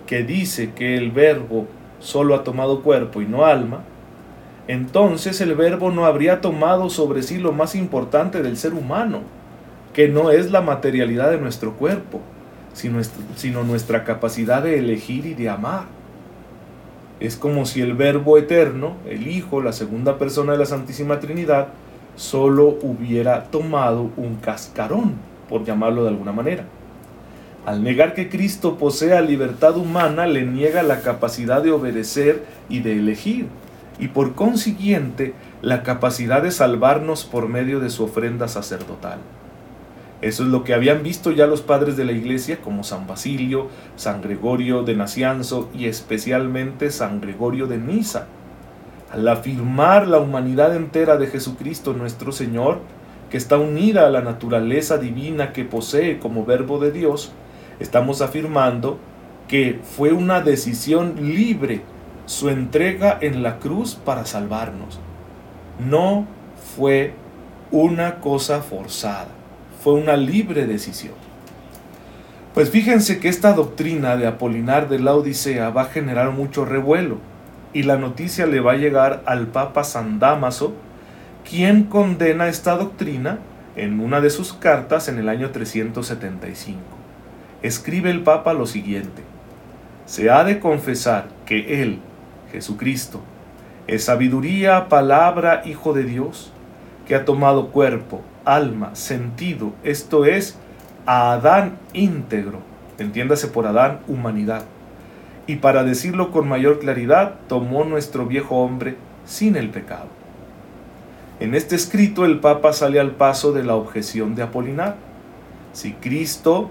que 0.07 0.23
dice 0.23 0.73
que 0.73 0.97
el 0.97 1.11
verbo 1.11 1.67
solo 1.99 2.35
ha 2.35 2.43
tomado 2.43 2.83
cuerpo 2.83 3.21
y 3.21 3.27
no 3.27 3.45
alma, 3.45 3.83
entonces 4.69 5.41
el 5.41 5.55
verbo 5.55 5.91
no 5.91 6.05
habría 6.05 6.43
tomado 6.43 6.91
sobre 6.91 7.23
sí 7.23 7.39
lo 7.39 7.53
más 7.53 7.75
importante 7.75 8.43
del 8.43 8.59
ser 8.59 8.75
humano, 8.75 9.21
que 9.95 10.09
no 10.09 10.31
es 10.31 10.51
la 10.51 10.61
materialidad 10.61 11.31
de 11.31 11.39
nuestro 11.39 11.73
cuerpo, 11.73 12.21
sino, 12.75 13.65
nuestra 13.65 14.05
capacidad 14.05 14.63
de 14.63 14.79
elegir 14.79 15.25
y 15.25 15.33
de 15.33 15.49
amar. 15.49 15.85
Es 17.19 17.37
como 17.37 17.65
si 17.65 17.81
el 17.81 17.95
verbo 17.95 18.37
eterno, 18.37 18.93
el 19.09 19.27
Hijo, 19.27 19.63
la 19.63 19.73
segunda 19.73 20.19
persona 20.19 20.53
de 20.53 20.59
la 20.59 20.67
Santísima 20.67 21.19
Trinidad, 21.19 21.69
solo 22.15 22.79
hubiera 22.83 23.45
tomado 23.45 24.11
un 24.19 24.37
cascarón, 24.37 25.15
por 25.49 25.65
llamarlo 25.65 26.03
de 26.03 26.11
alguna 26.11 26.33
manera. 26.33 26.65
Al 27.65 27.83
negar 27.83 28.15
que 28.15 28.29
Cristo 28.29 28.77
posea 28.77 29.23
libertad 29.23 29.79
humana, 29.79 30.27
le 30.27 30.45
niega 30.45 30.83
la 30.83 31.01
capacidad 31.01 31.63
de 31.63 31.71
obedecer 31.71 32.45
y 32.69 32.81
de 32.81 32.93
elegir 32.93 33.47
y 33.99 34.09
por 34.09 34.35
consiguiente 34.35 35.35
la 35.63 35.83
capacidad 35.83 36.43
de 36.43 36.51
salvarnos 36.51 37.25
por 37.25 37.49
medio 37.49 37.81
de 37.81 37.91
su 37.91 38.05
ofrenda 38.05 38.49
sacerdotal. 38.49 39.19
Eso 40.21 40.43
es 40.43 40.49
lo 40.49 40.65
que 40.65 40.75
habían 40.75 41.03
visto 41.05 41.31
ya 41.31 41.47
los 41.47 41.63
padres 41.63 41.97
de 41.97 42.05
la 42.05 42.13
iglesia 42.13 42.61
como 42.61 42.83
San 42.83 43.07
Basilio, 43.07 43.69
San 43.95 44.21
Gregorio 44.21 44.83
de 44.83 44.97
Nacianzo 44.97 45.69
y 45.73 45.87
especialmente 45.87 46.91
San 46.91 47.21
Gregorio 47.21 47.67
de 47.67 47.79
Nisa. 47.79 48.27
Al 49.13 49.27
afirmar 49.29 50.09
la 50.09 50.19
humanidad 50.19 50.75
entera 50.75 51.17
de 51.17 51.29
Jesucristo 51.29 51.93
nuestro 51.93 52.33
Señor, 52.33 52.81
que 53.31 53.37
está 53.37 53.59
unida 53.59 54.07
a 54.07 54.11
la 54.11 54.21
naturaleza 54.21 54.99
divina 54.99 55.53
que 55.53 55.65
posee 55.65 56.19
como 56.19 56.45
verbo 56.45 56.79
de 56.79 56.91
Dios, 56.91 57.33
estamos 57.79 58.21
afirmando 58.21 58.99
que 59.47 59.81
fue 59.83 60.13
una 60.13 60.41
decisión 60.41 61.15
libre 61.17 61.83
su 62.29 62.51
entrega 62.51 63.17
en 63.23 63.43
la 63.43 63.59
cruz 63.59 63.95
para 63.95 64.27
salvarnos. 64.27 65.01
No 65.79 66.27
fue 66.77 67.15
una 67.71 68.17
cosa 68.17 68.61
forzada, 68.61 69.29
fue 69.83 69.95
una 69.95 70.15
libre 70.19 70.67
decisión. 70.67 71.15
Pues 72.53 72.69
fíjense 72.69 73.19
que 73.19 73.31
esta 73.31 73.55
doctrina 73.55 74.19
de 74.19 74.27
Apolinar 74.27 74.91
de 74.91 74.99
la 74.99 75.15
Odisea 75.15 75.71
va 75.71 75.83
a 75.83 75.87
generar 75.87 76.33
mucho 76.33 76.67
revuelo 76.67 77.17
y 77.73 77.85
la 77.85 77.97
noticia 77.97 78.47
le 78.47 78.61
va 78.61 78.73
a 78.73 78.77
llegar 78.77 79.23
al 79.25 79.47
Papa 79.47 79.83
San 79.83 80.19
Damaso, 80.19 80.75
quien 81.49 81.85
condena 81.85 82.49
esta 82.49 82.77
doctrina 82.77 83.39
en 83.75 84.01
una 84.01 84.21
de 84.21 84.29
sus 84.29 84.53
cartas 84.53 85.09
en 85.09 85.19
el 85.19 85.31
año 85.31 85.49
375. 85.49 86.79
Escribe 87.63 88.11
el 88.11 88.23
Papa 88.23 88.53
lo 88.53 88.67
siguiente, 88.67 89.23
se 90.05 90.29
ha 90.29 90.45
de 90.45 90.61
confesar 90.61 91.29
que 91.47 91.83
él, 91.83 92.01
Jesucristo, 92.53 93.21
es 93.87 94.05
sabiduría, 94.05 94.89
palabra, 94.89 95.63
Hijo 95.65 95.93
de 95.93 96.05
Dios, 96.05 96.53
que 97.07 97.15
ha 97.15 97.25
tomado 97.25 97.69
cuerpo, 97.69 98.23
alma, 98.45 98.95
sentido, 98.95 99.73
esto 99.83 100.25
es, 100.25 100.59
a 101.07 101.33
Adán 101.33 101.79
íntegro, 101.95 102.61
entiéndase 102.99 103.49
por 103.49 103.67
Adán 103.67 104.01
humanidad, 104.09 104.65
y 105.47 105.57
para 105.57 105.85
decirlo 105.85 106.31
con 106.31 106.47
mayor 106.47 106.81
claridad, 106.81 107.37
tomó 107.49 107.85
nuestro 107.85 108.27
viejo 108.27 108.57
hombre 108.57 108.97
sin 109.25 109.57
el 109.57 109.71
pecado. 109.71 110.09
En 111.41 111.55
este 111.55 111.77
escrito 111.77 112.25
el 112.25 112.41
Papa 112.41 112.73
sale 112.73 112.99
al 112.99 113.13
paso 113.13 113.53
de 113.53 113.63
la 113.63 113.77
objeción 113.77 114.35
de 114.35 114.43
Apolinar. 114.43 114.97
Si 115.73 115.93
Cristo 115.93 116.69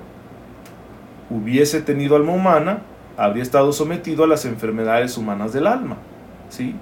hubiese 1.30 1.82
tenido 1.82 2.16
alma 2.16 2.34
humana, 2.34 2.82
habría 3.18 3.44
estado 3.44 3.74
sometido 3.74 4.24
a 4.24 4.28
las 4.28 4.46
enfermedades 4.46 5.18
humanas 5.18 5.52
del 5.52 5.68
alma. 5.68 5.98
¿sí? 6.50 6.76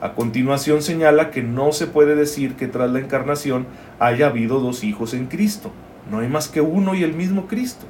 A 0.00 0.14
continuación 0.14 0.82
señala 0.82 1.30
que 1.30 1.42
no 1.42 1.72
se 1.72 1.86
puede 1.86 2.14
decir 2.14 2.54
que 2.54 2.68
tras 2.68 2.90
la 2.90 3.00
encarnación 3.00 3.66
haya 3.98 4.28
habido 4.28 4.60
dos 4.60 4.84
hijos 4.84 5.12
en 5.12 5.26
Cristo. 5.26 5.70
No 6.10 6.20
hay 6.20 6.28
más 6.28 6.48
que 6.48 6.60
uno 6.60 6.94
y 6.94 7.02
el 7.02 7.12
mismo 7.12 7.46
Cristo. 7.46 7.86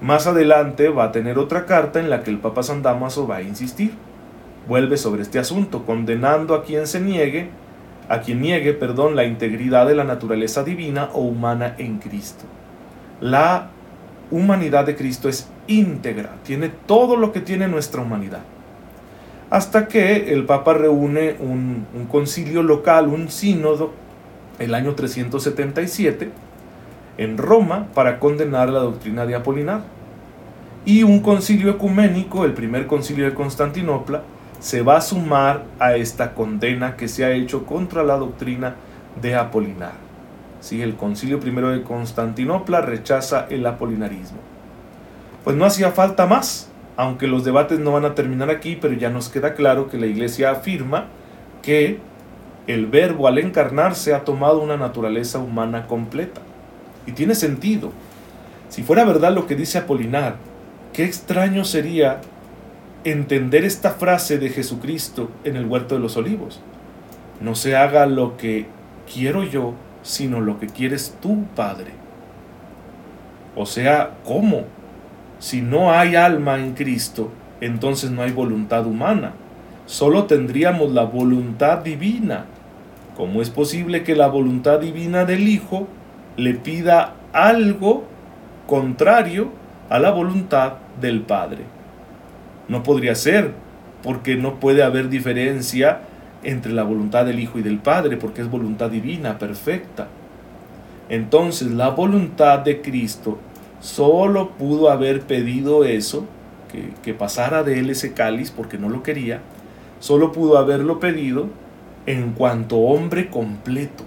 Más 0.00 0.26
adelante 0.26 0.88
va 0.88 1.04
a 1.04 1.12
tener 1.12 1.38
otra 1.38 1.66
carta 1.66 2.00
en 2.00 2.10
la 2.10 2.22
que 2.22 2.30
el 2.30 2.38
Papa 2.38 2.62
San 2.62 2.82
Damaso 2.82 3.26
va 3.26 3.36
a 3.36 3.42
insistir. 3.42 3.92
Vuelve 4.68 4.96
sobre 4.96 5.22
este 5.22 5.38
asunto, 5.38 5.84
condenando 5.84 6.54
a 6.54 6.64
quien 6.64 6.86
se 6.86 7.00
niegue, 7.00 7.50
a 8.08 8.20
quien 8.20 8.40
niegue, 8.40 8.72
perdón, 8.72 9.14
la 9.14 9.24
integridad 9.24 9.86
de 9.86 9.94
la 9.94 10.04
naturaleza 10.04 10.64
divina 10.64 11.10
o 11.12 11.20
humana 11.20 11.74
en 11.78 11.98
Cristo. 11.98 12.44
La 13.20 13.70
humanidad 14.30 14.84
de 14.84 14.96
Cristo 14.96 15.28
es 15.28 15.48
íntegra, 15.66 16.36
tiene 16.44 16.68
todo 16.68 17.16
lo 17.16 17.32
que 17.32 17.40
tiene 17.40 17.68
nuestra 17.68 18.02
humanidad. 18.02 18.40
Hasta 19.50 19.88
que 19.88 20.32
el 20.32 20.44
Papa 20.46 20.74
reúne 20.74 21.36
un, 21.38 21.86
concilio 22.10 22.62
local, 22.62 23.08
un 23.08 23.28
sínodo, 23.28 23.92
el 24.58 24.74
año 24.74 24.94
377, 24.94 26.30
en 27.18 27.38
Roma 27.38 27.88
para 27.94 28.18
condenar 28.18 28.70
la 28.70 28.80
doctrina 28.80 29.26
de 29.26 29.34
Apolinar. 29.34 29.82
Y 30.84 31.02
un 31.02 31.20
concilio 31.20 31.70
ecuménico, 31.70 32.44
el 32.44 32.52
primer 32.52 32.86
concilio 32.86 33.24
de 33.24 33.34
Constantinopla, 33.34 34.22
se 34.58 34.82
va 34.82 34.96
a 34.96 35.00
sumar 35.00 35.64
a 35.78 35.96
esta 35.96 36.34
condena 36.34 36.96
que 36.96 37.08
se 37.08 37.24
ha 37.24 37.32
hecho 37.32 37.64
contra 37.66 38.02
la 38.02 38.16
doctrina 38.16 38.74
de 39.20 39.34
Apolinar. 39.34 39.92
Si 40.60 40.82
el 40.82 40.96
concilio 40.96 41.40
primero 41.40 41.70
de 41.70 41.82
Constantinopla 41.82 42.80
rechaza 42.80 43.46
el 43.50 43.66
apolinarismo 43.66 44.53
pues 45.44 45.56
no 45.56 45.66
hacía 45.66 45.92
falta 45.92 46.26
más, 46.26 46.68
aunque 46.96 47.26
los 47.26 47.44
debates 47.44 47.78
no 47.78 47.92
van 47.92 48.06
a 48.06 48.14
terminar 48.14 48.50
aquí, 48.50 48.76
pero 48.80 48.94
ya 48.94 49.10
nos 49.10 49.28
queda 49.28 49.54
claro 49.54 49.88
que 49.88 49.98
la 49.98 50.06
iglesia 50.06 50.50
afirma 50.50 51.06
que 51.62 51.98
el 52.66 52.86
verbo 52.86 53.28
al 53.28 53.38
encarnarse 53.38 54.14
ha 54.14 54.24
tomado 54.24 54.60
una 54.60 54.76
naturaleza 54.76 55.38
humana 55.38 55.86
completa. 55.86 56.40
Y 57.06 57.12
tiene 57.12 57.34
sentido. 57.34 57.92
Si 58.70 58.82
fuera 58.82 59.04
verdad 59.04 59.34
lo 59.34 59.46
que 59.46 59.54
dice 59.54 59.78
Apolinar, 59.78 60.36
qué 60.94 61.04
extraño 61.04 61.64
sería 61.64 62.22
entender 63.04 63.64
esta 63.64 63.90
frase 63.90 64.38
de 64.38 64.48
Jesucristo 64.48 65.30
en 65.44 65.56
el 65.56 65.66
huerto 65.66 65.94
de 65.94 66.00
los 66.00 66.16
olivos. 66.16 66.60
No 67.40 67.54
se 67.54 67.76
haga 67.76 68.06
lo 68.06 68.38
que 68.38 68.66
quiero 69.12 69.42
yo, 69.42 69.74
sino 70.02 70.40
lo 70.40 70.58
que 70.58 70.68
quieres 70.68 71.14
tú, 71.20 71.44
Padre. 71.54 71.92
O 73.54 73.66
sea, 73.66 74.14
¿cómo? 74.24 74.64
Si 75.44 75.60
no 75.60 75.92
hay 75.92 76.16
alma 76.16 76.58
en 76.58 76.72
Cristo, 76.72 77.30
entonces 77.60 78.10
no 78.10 78.22
hay 78.22 78.32
voluntad 78.32 78.86
humana. 78.86 79.32
Solo 79.84 80.24
tendríamos 80.24 80.92
la 80.92 81.04
voluntad 81.04 81.80
divina. 81.80 82.46
¿Cómo 83.14 83.42
es 83.42 83.50
posible 83.50 84.04
que 84.04 84.16
la 84.16 84.28
voluntad 84.28 84.80
divina 84.80 85.26
del 85.26 85.46
Hijo 85.46 85.86
le 86.38 86.54
pida 86.54 87.16
algo 87.34 88.04
contrario 88.66 89.50
a 89.90 89.98
la 89.98 90.12
voluntad 90.12 90.76
del 90.98 91.20
Padre? 91.20 91.64
No 92.68 92.82
podría 92.82 93.14
ser, 93.14 93.52
porque 94.02 94.36
no 94.36 94.58
puede 94.60 94.82
haber 94.82 95.10
diferencia 95.10 96.00
entre 96.42 96.72
la 96.72 96.84
voluntad 96.84 97.26
del 97.26 97.38
Hijo 97.38 97.58
y 97.58 97.62
del 97.62 97.80
Padre, 97.80 98.16
porque 98.16 98.40
es 98.40 98.50
voluntad 98.50 98.88
divina, 98.88 99.38
perfecta. 99.38 100.06
Entonces 101.10 101.70
la 101.70 101.90
voluntad 101.90 102.60
de 102.60 102.80
Cristo 102.80 103.38
solo 103.84 104.52
pudo 104.52 104.88
haber 104.88 105.20
pedido 105.20 105.84
eso, 105.84 106.24
que, 107.02 107.14
pasara 107.14 107.62
de 107.62 107.78
él 107.78 107.90
ese 107.90 108.14
cáliz 108.14 108.50
porque 108.50 108.78
no 108.78 108.88
lo 108.88 109.02
quería, 109.02 109.42
solo 110.00 110.32
pudo 110.32 110.56
haberlo 110.56 110.98
pedido 110.98 111.48
en 112.06 112.32
cuanto 112.32 112.78
hombre 112.78 113.28
completo. 113.28 114.04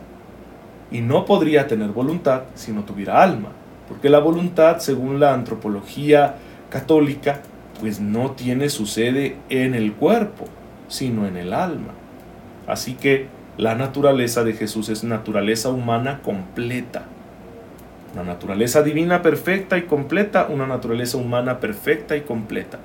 y 0.90 1.02
no 1.02 1.26
podría 1.26 1.68
tener 1.68 1.90
voluntad 1.90 2.44
si 2.56 2.72
no 2.72 2.86
tuviera 2.86 3.22
alma, 3.22 3.50
porque 3.90 4.10
la 4.10 4.20
voluntad, 4.20 4.80
según 4.80 5.20
la 5.20 5.34
antropología 5.34 6.38
católica, 6.70 7.42
pues 7.82 8.00
no 8.00 8.32
tiene 8.32 8.70
su 8.70 8.86
sede 8.86 9.36
en 9.50 9.76
el 9.76 9.94
cuerpo, 9.94 10.46
sino 10.88 11.28
en 11.28 11.36
el 11.36 11.54
alma. 11.54 11.94
Así 12.68 12.94
que 12.94 13.28
la 13.58 13.76
naturaleza 13.76 14.46
de 14.46 14.54
Jesús 14.54 14.88
es 14.88 15.04
naturaleza 15.04 15.70
humana 15.70 16.22
completa. 16.24 17.06
Una 18.18 18.34
naturaleza 18.34 18.82
divina 18.82 19.22
perfecta 19.22 19.78
y 19.78 19.84
completa, 19.84 20.48
una 20.50 20.66
naturaleza 20.66 21.18
humana 21.18 21.60
perfecta 21.60 22.18
y 22.18 22.22
completa. 22.22 22.80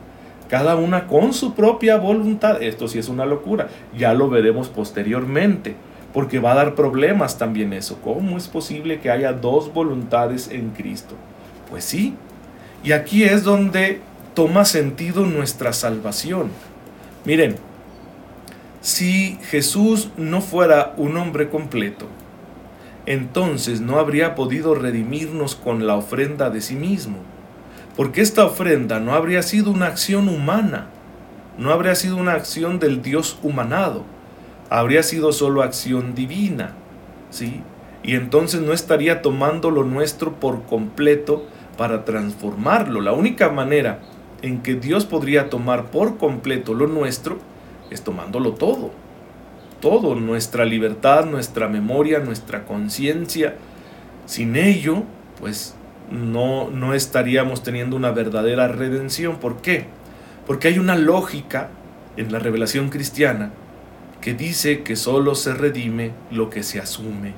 Cada 0.51 0.77
una 0.77 1.07
con 1.07 1.33
su 1.33 1.55
propia 1.55 1.97
voluntad. 1.97 2.63
Esto 2.63 2.87
sí 2.87 2.99
es 2.99 3.09
una 3.09 3.25
locura. 3.25 3.69
Ya 3.97 4.13
lo 4.13 4.29
veremos 4.29 4.69
posteriormente 4.69 5.75
porque 6.13 6.39
va 6.39 6.53
a 6.53 6.57
dar 6.57 6.75
problemas 6.75 7.39
también 7.39 7.73
eso. 7.73 7.99
¿Cómo 8.05 8.37
es 8.37 8.49
posible 8.49 9.01
que 9.01 9.11
haya 9.11 9.33
dos 9.33 9.73
voluntades 9.73 10.51
en 10.51 10.69
Cristo? 10.73 11.15
Pues 11.71 11.85
sí, 11.85 12.15
y 12.85 12.93
aquí 12.93 13.25
es 13.25 13.43
donde 13.43 14.03
toma 14.35 14.67
sentido 14.67 15.25
nuestra 15.25 15.73
salvación. 15.73 16.51
Miren, 17.25 17.57
si 18.83 19.39
Jesús 19.45 20.11
no 20.19 20.43
fuera 20.43 20.93
un 20.99 21.17
hombre 21.17 21.49
completo, 21.49 22.07
entonces 23.07 23.81
no 23.81 23.99
habría 23.99 24.35
podido 24.35 24.75
redimirnos 24.75 25.55
con 25.55 25.87
la 25.87 25.97
ofrenda 25.97 26.51
de 26.51 26.61
sí 26.61 26.75
mismo, 26.75 27.19
porque 27.97 28.21
esta 28.21 28.45
ofrenda 28.45 29.01
no 29.01 29.15
habría 29.15 29.43
sido 29.43 29.71
una 29.71 29.87
acción 29.87 30.29
humana, 30.29 30.87
no 31.59 31.73
habría 31.73 31.95
sido 31.95 32.17
una 32.17 32.33
acción 32.33 32.79
del 32.79 33.03
Dios 33.03 33.39
humanado, 33.43 34.05
habría 34.71 35.03
sido 35.03 35.33
solo 35.33 35.63
acción 35.63 36.15
divina, 36.15 36.73
¿sí? 37.31 37.63
Y 38.03 38.15
entonces 38.15 38.61
no 38.61 38.73
estaría 38.73 39.23
tomando 39.23 39.71
lo 39.71 39.85
nuestro 39.85 40.35
por 40.35 40.63
completo 40.63 41.47
para 41.77 42.05
transformarlo. 42.05 43.01
La 43.01 43.13
única 43.13 43.51
manera 43.51 44.01
en 44.43 44.63
que 44.63 44.75
Dios 44.75 45.05
podría 45.05 45.51
tomar 45.51 45.91
por 45.91 46.19
completo 46.19 46.75
lo 46.75 46.89
nuestro 46.89 47.39
es 47.91 48.03
tomándolo 48.03 48.55
todo. 48.55 48.91
Todo, 49.83 50.15
nuestra 50.15 50.65
libertad, 50.65 51.27
nuestra 51.27 51.69
memoria, 51.69 52.21
nuestra 52.21 52.65
conciencia. 52.65 53.57
Sin 54.25 54.57
ello, 54.57 55.03
pues 55.41 55.75
no, 56.11 56.71
no 56.71 56.95
estaríamos 56.95 57.65
teniendo 57.65 57.97
una 57.97 58.13
verdadera 58.13 58.69
redención. 58.69 59.41
¿Por 59.41 59.61
qué? 59.61 59.87
Porque 60.47 60.69
hay 60.69 60.79
una 60.79 60.97
lógica 60.97 61.69
en 62.17 62.31
la 62.31 62.39
revelación 62.39 62.91
cristiana 62.91 63.51
que 64.21 64.35
dice 64.35 64.85
que 64.85 64.95
solo 64.95 65.35
se 65.35 65.53
redime 65.53 66.13
lo 66.31 66.49
que 66.49 66.63
se 66.63 66.79
asume. 66.79 67.35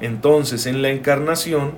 Entonces, 0.00 0.66
en 0.66 0.82
la 0.82 0.90
encarnación, 0.90 1.74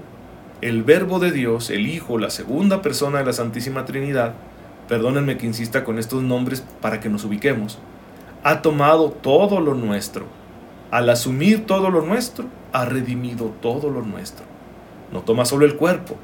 el 0.62 0.83
Verbo 0.83 1.19
de 1.19 1.31
Dios, 1.31 1.69
el 1.69 1.87
Hijo, 1.87 2.17
la 2.17 2.31
segunda 2.31 2.81
persona 2.81 3.19
de 3.19 3.26
la 3.26 3.35
Santísima 3.35 3.85
Trinidad, 3.85 4.33
perdónenme 4.88 5.37
que 5.37 5.45
insista 5.45 5.85
con 5.85 5.99
estos 5.99 6.23
nombres 6.23 6.64
para 6.81 7.00
que 7.00 7.11
nos 7.11 7.25
ubiquemos, 7.25 7.79
ha 8.45 8.63
tomado 8.63 9.11
todo 9.11 9.59
lo 9.59 9.75
nuestro. 9.75 10.27
Al 10.91 11.11
asumir 11.11 11.67
todo 11.67 11.91
lo 11.91 12.03
nuestro, 12.03 12.45
ha 12.73 12.85
redimido 12.85 13.47
todo 13.61 13.91
lo 13.91 14.03
nuestro. 14.03 14.45
No 15.13 15.23
toma 15.23 15.45
solo 15.45 15.65
el 15.65 15.77
cuerpo, 15.77 16.17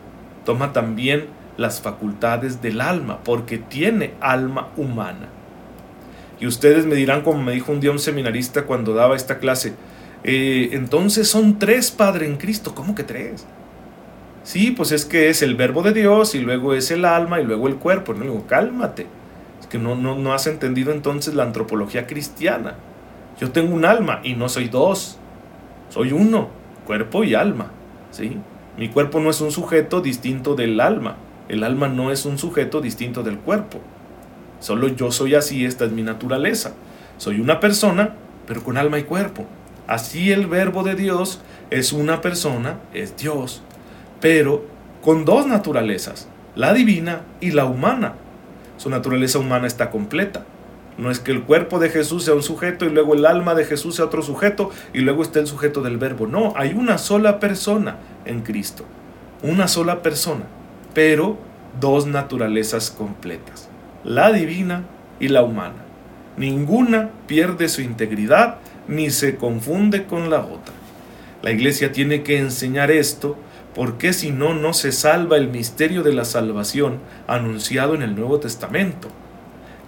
toma 0.44 0.72
también 0.72 1.26
las 1.56 1.80
facultades 1.80 2.62
del 2.62 2.80
alma, 2.80 3.20
porque 3.24 3.58
tiene 3.58 4.14
alma 4.20 4.68
humana. 4.76 5.28
Y 6.38 6.46
ustedes 6.46 6.86
me 6.86 6.94
dirán, 6.94 7.22
como 7.22 7.42
me 7.42 7.52
dijo 7.52 7.72
un 7.72 7.80
día 7.80 7.90
un 7.90 7.98
seminarista 7.98 8.64
cuando 8.64 8.94
daba 8.94 9.16
esta 9.16 9.38
clase, 9.38 9.74
eh, 10.22 10.70
entonces 10.72 11.28
son 11.28 11.58
tres 11.58 11.90
Padre 11.90 12.26
en 12.26 12.36
Cristo. 12.36 12.74
¿Cómo 12.74 12.94
que 12.94 13.02
tres? 13.02 13.46
Sí, 14.42 14.70
pues 14.70 14.92
es 14.92 15.04
que 15.04 15.28
es 15.28 15.42
el 15.42 15.54
verbo 15.54 15.82
de 15.82 15.92
Dios 15.92 16.34
y 16.34 16.40
luego 16.40 16.74
es 16.74 16.90
el 16.90 17.04
alma 17.04 17.40
y 17.40 17.44
luego 17.44 17.68
el 17.68 17.76
cuerpo. 17.76 18.14
No 18.14 18.22
digo, 18.24 18.46
cálmate. 18.46 19.06
Es 19.60 19.66
que 19.66 19.78
no, 19.78 19.94
no, 19.94 20.16
no 20.16 20.32
has 20.32 20.46
entendido 20.46 20.92
entonces 20.92 21.34
la 21.34 21.44
antropología 21.44 22.06
cristiana. 22.06 22.74
Yo 23.40 23.50
tengo 23.52 23.74
un 23.74 23.84
alma 23.84 24.20
y 24.22 24.34
no 24.34 24.48
soy 24.48 24.68
dos. 24.68 25.18
Soy 25.88 26.12
uno, 26.12 26.48
cuerpo 26.86 27.24
y 27.24 27.34
alma. 27.34 27.70
¿sí? 28.10 28.36
Mi 28.76 28.88
cuerpo 28.88 29.20
no 29.20 29.30
es 29.30 29.40
un 29.40 29.52
sujeto 29.52 30.00
distinto 30.00 30.54
del 30.54 30.80
alma. 30.80 31.16
El 31.48 31.64
alma 31.64 31.88
no 31.88 32.10
es 32.10 32.26
un 32.26 32.38
sujeto 32.38 32.80
distinto 32.80 33.22
del 33.22 33.38
cuerpo. 33.38 33.80
Solo 34.60 34.88
yo 34.88 35.10
soy 35.10 35.34
así, 35.34 35.64
esta 35.64 35.84
es 35.84 35.92
mi 35.92 36.02
naturaleza. 36.02 36.74
Soy 37.16 37.40
una 37.40 37.60
persona, 37.60 38.14
pero 38.46 38.62
con 38.62 38.76
alma 38.76 38.98
y 38.98 39.02
cuerpo. 39.04 39.46
Así 39.86 40.30
el 40.30 40.46
verbo 40.46 40.82
de 40.82 40.94
Dios 40.94 41.40
es 41.70 41.92
una 41.92 42.20
persona, 42.20 42.78
es 42.94 43.16
Dios, 43.16 43.62
pero 44.20 44.64
con 45.02 45.24
dos 45.24 45.46
naturalezas, 45.46 46.28
la 46.54 46.72
divina 46.72 47.22
y 47.40 47.50
la 47.50 47.64
humana. 47.64 48.14
Su 48.80 48.88
naturaleza 48.88 49.38
humana 49.38 49.66
está 49.66 49.90
completa. 49.90 50.46
No 50.96 51.10
es 51.10 51.18
que 51.20 51.32
el 51.32 51.42
cuerpo 51.42 51.78
de 51.78 51.90
Jesús 51.90 52.24
sea 52.24 52.34
un 52.34 52.42
sujeto 52.42 52.86
y 52.86 52.90
luego 52.90 53.12
el 53.12 53.26
alma 53.26 53.54
de 53.54 53.66
Jesús 53.66 53.96
sea 53.96 54.06
otro 54.06 54.22
sujeto 54.22 54.70
y 54.94 55.00
luego 55.00 55.22
esté 55.22 55.40
el 55.40 55.46
sujeto 55.46 55.82
del 55.82 55.98
verbo. 55.98 56.26
No, 56.26 56.54
hay 56.56 56.72
una 56.72 56.96
sola 56.96 57.40
persona 57.40 57.98
en 58.24 58.40
Cristo. 58.40 58.86
Una 59.42 59.68
sola 59.68 60.00
persona, 60.00 60.44
pero 60.94 61.36
dos 61.78 62.06
naturalezas 62.06 62.90
completas 62.90 63.68
la 64.04 64.32
divina 64.32 64.84
y 65.18 65.28
la 65.28 65.42
humana. 65.42 65.84
Ninguna 66.36 67.10
pierde 67.26 67.68
su 67.68 67.82
integridad 67.82 68.56
ni 68.88 69.10
se 69.10 69.36
confunde 69.36 70.06
con 70.06 70.30
la 70.30 70.40
otra. 70.40 70.74
La 71.42 71.50
iglesia 71.50 71.92
tiene 71.92 72.22
que 72.22 72.38
enseñar 72.38 72.90
esto 72.90 73.36
porque 73.74 74.12
si 74.12 74.30
no, 74.30 74.54
no 74.54 74.72
se 74.72 74.92
salva 74.92 75.36
el 75.36 75.48
misterio 75.48 76.02
de 76.02 76.12
la 76.12 76.24
salvación 76.24 76.98
anunciado 77.26 77.94
en 77.94 78.02
el 78.02 78.14
Nuevo 78.14 78.40
Testamento, 78.40 79.08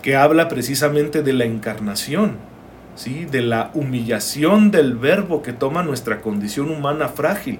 que 0.02 0.16
habla 0.16 0.48
precisamente 0.48 1.22
de 1.22 1.32
la 1.32 1.44
encarnación, 1.44 2.36
¿sí? 2.94 3.24
de 3.24 3.42
la 3.42 3.70
humillación 3.74 4.70
del 4.70 4.96
verbo 4.96 5.42
que 5.42 5.52
toma 5.52 5.82
nuestra 5.82 6.20
condición 6.20 6.70
humana 6.70 7.08
frágil 7.08 7.58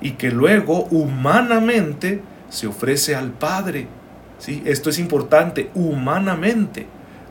y 0.00 0.12
que 0.12 0.30
luego 0.30 0.84
humanamente 0.90 2.20
se 2.48 2.66
ofrece 2.66 3.14
al 3.14 3.30
Padre 3.30 3.88
esto 4.64 4.90
es 4.90 4.98
importante 4.98 5.70
humanamente, 5.74 6.86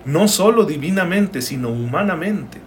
no 0.05 0.27
solo 0.27 0.65
divinamente, 0.65 1.41
sino 1.41 1.69
humanamente. 1.69 2.59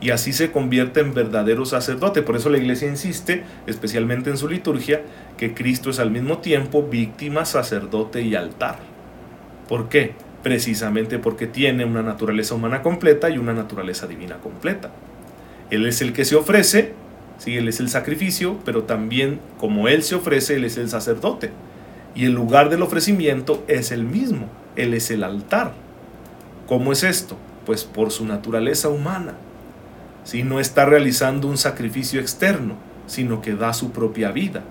Y 0.00 0.10
así 0.10 0.32
se 0.32 0.52
convierte 0.52 1.00
en 1.00 1.14
verdadero 1.14 1.64
sacerdote. 1.64 2.22
Por 2.22 2.36
eso 2.36 2.50
la 2.50 2.58
iglesia 2.58 2.88
insiste, 2.88 3.44
especialmente 3.66 4.30
en 4.30 4.36
su 4.36 4.48
liturgia, 4.48 5.02
que 5.38 5.54
Cristo 5.54 5.90
es 5.90 5.98
al 5.98 6.10
mismo 6.10 6.38
tiempo 6.38 6.82
víctima, 6.82 7.44
sacerdote 7.44 8.22
y 8.22 8.34
altar. 8.34 8.78
¿Por 9.68 9.88
qué? 9.88 10.14
Precisamente 10.42 11.18
porque 11.18 11.46
tiene 11.46 11.84
una 11.84 12.02
naturaleza 12.02 12.54
humana 12.54 12.82
completa 12.82 13.30
y 13.30 13.38
una 13.38 13.54
naturaleza 13.54 14.06
divina 14.06 14.36
completa. 14.36 14.90
Él 15.70 15.86
es 15.86 16.02
el 16.02 16.12
que 16.12 16.24
se 16.24 16.36
ofrece, 16.36 16.92
¿sí? 17.38 17.56
Él 17.56 17.66
es 17.66 17.80
el 17.80 17.88
sacrificio, 17.88 18.58
pero 18.64 18.84
también 18.84 19.40
como 19.58 19.88
Él 19.88 20.02
se 20.02 20.14
ofrece, 20.14 20.56
Él 20.56 20.64
es 20.64 20.76
el 20.76 20.88
sacerdote. 20.88 21.50
Y 22.14 22.26
el 22.26 22.32
lugar 22.32 22.70
del 22.70 22.82
ofrecimiento 22.82 23.64
es 23.66 23.90
el 23.90 24.04
mismo, 24.04 24.48
Él 24.76 24.94
es 24.94 25.10
el 25.10 25.24
altar. 25.24 25.72
¿Cómo 26.68 26.92
es 26.92 27.02
esto? 27.02 27.36
Pues 27.64 27.84
por 27.84 28.10
su 28.10 28.24
naturaleza 28.24 28.88
humana. 28.88 29.34
Si 30.26 30.42
no 30.42 30.58
está 30.58 30.84
realizando 30.84 31.46
un 31.46 31.56
sacrificio 31.56 32.20
externo, 32.20 32.74
sino 33.06 33.40
que 33.40 33.54
da 33.54 33.72
su 33.72 33.92
propia 33.92 34.32
vida. 34.32 34.64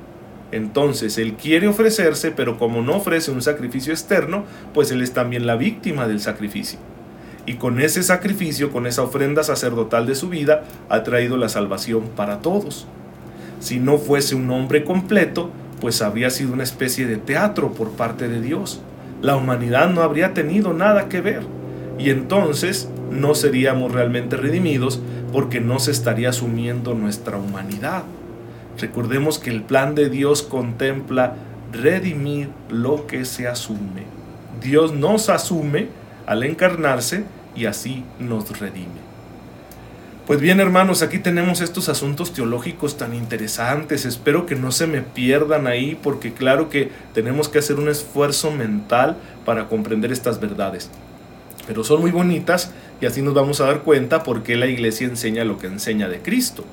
Entonces 0.51 1.17
Él 1.17 1.35
quiere 1.35 1.69
ofrecerse, 1.69 2.31
pero 2.31 2.59
como 2.59 2.81
no 2.81 2.97
ofrece 2.97 3.31
un 3.31 3.41
sacrificio 3.41 3.93
externo, 3.93 4.43
pues 4.73 4.91
Él 4.91 5.01
es 5.01 5.13
también 5.13 5.47
la 5.47 5.55
víctima 5.55 6.09
del 6.09 6.19
sacrificio. 6.19 6.77
Y 7.45 7.53
con 7.53 7.79
ese 7.79 8.03
sacrificio, 8.03 8.69
con 8.73 8.85
esa 8.85 9.03
ofrenda 9.03 9.43
sacerdotal 9.43 10.05
de 10.05 10.15
su 10.15 10.27
vida, 10.27 10.65
ha 10.89 11.03
traído 11.03 11.37
la 11.37 11.47
salvación 11.47 12.09
para 12.17 12.39
todos. 12.41 12.85
Si 13.61 13.79
no 13.79 13.97
fuese 13.97 14.35
un 14.35 14.51
hombre 14.51 14.83
completo, 14.83 15.51
pues 15.79 16.01
habría 16.01 16.31
sido 16.31 16.51
una 16.51 16.63
especie 16.63 17.07
de 17.07 17.15
teatro 17.15 17.71
por 17.71 17.91
parte 17.91 18.27
de 18.27 18.41
Dios. 18.41 18.81
La 19.21 19.37
humanidad 19.37 19.89
no 19.89 20.01
habría 20.01 20.33
tenido 20.33 20.73
nada 20.73 21.07
que 21.07 21.21
ver. 21.21 21.43
Y 21.97 22.09
entonces 22.09 22.89
no 23.09 23.35
seríamos 23.35 23.93
realmente 23.93 24.35
redimidos 24.35 25.01
porque 25.35 25.59
no 25.59 25.79
se 25.79 25.91
estaría 25.91 26.29
asumiendo 26.29 26.93
nuestra 26.93 27.35
humanidad. 27.35 28.03
Recordemos 28.79 29.37
que 29.37 29.49
el 29.49 29.63
plan 29.63 29.93
de 29.93 30.09
Dios 30.09 30.41
contempla 30.41 31.35
redimir 31.73 32.47
lo 32.69 33.05
que 33.05 33.25
se 33.25 33.45
asume. 33.45 34.05
Dios 34.61 34.93
nos 34.93 35.27
asume 35.27 35.89
al 36.25 36.43
encarnarse 36.43 37.25
y 37.53 37.65
así 37.65 38.05
nos 38.17 38.57
redime. 38.57 39.03
Pues 40.25 40.39
bien, 40.39 40.61
hermanos, 40.61 41.01
aquí 41.01 41.19
tenemos 41.19 41.59
estos 41.59 41.89
asuntos 41.89 42.31
teológicos 42.31 42.95
tan 42.95 43.13
interesantes. 43.13 44.05
Espero 44.05 44.45
que 44.45 44.55
no 44.55 44.71
se 44.71 44.87
me 44.87 45.01
pierdan 45.01 45.67
ahí 45.67 45.99
porque 46.01 46.31
claro 46.31 46.69
que 46.69 46.91
tenemos 47.13 47.49
que 47.49 47.59
hacer 47.59 47.75
un 47.75 47.89
esfuerzo 47.89 48.51
mental 48.51 49.17
para 49.43 49.67
comprender 49.67 50.13
estas 50.13 50.39
verdades. 50.39 50.89
Pero 51.67 51.83
son 51.83 52.01
muy 52.01 52.11
bonitas 52.11 52.71
y 53.01 53.05
así 53.05 53.21
nos 53.21 53.33
vamos 53.33 53.61
a 53.61 53.65
dar 53.65 53.81
cuenta 53.81 54.23
por 54.23 54.43
qué 54.43 54.55
la 54.55 54.67
iglesia 54.67 55.07
enseña 55.07 55.43
lo 55.43 55.57
que 55.57 55.67
enseña 55.67 56.07
de 56.07 56.19
Cristo. 56.19 56.63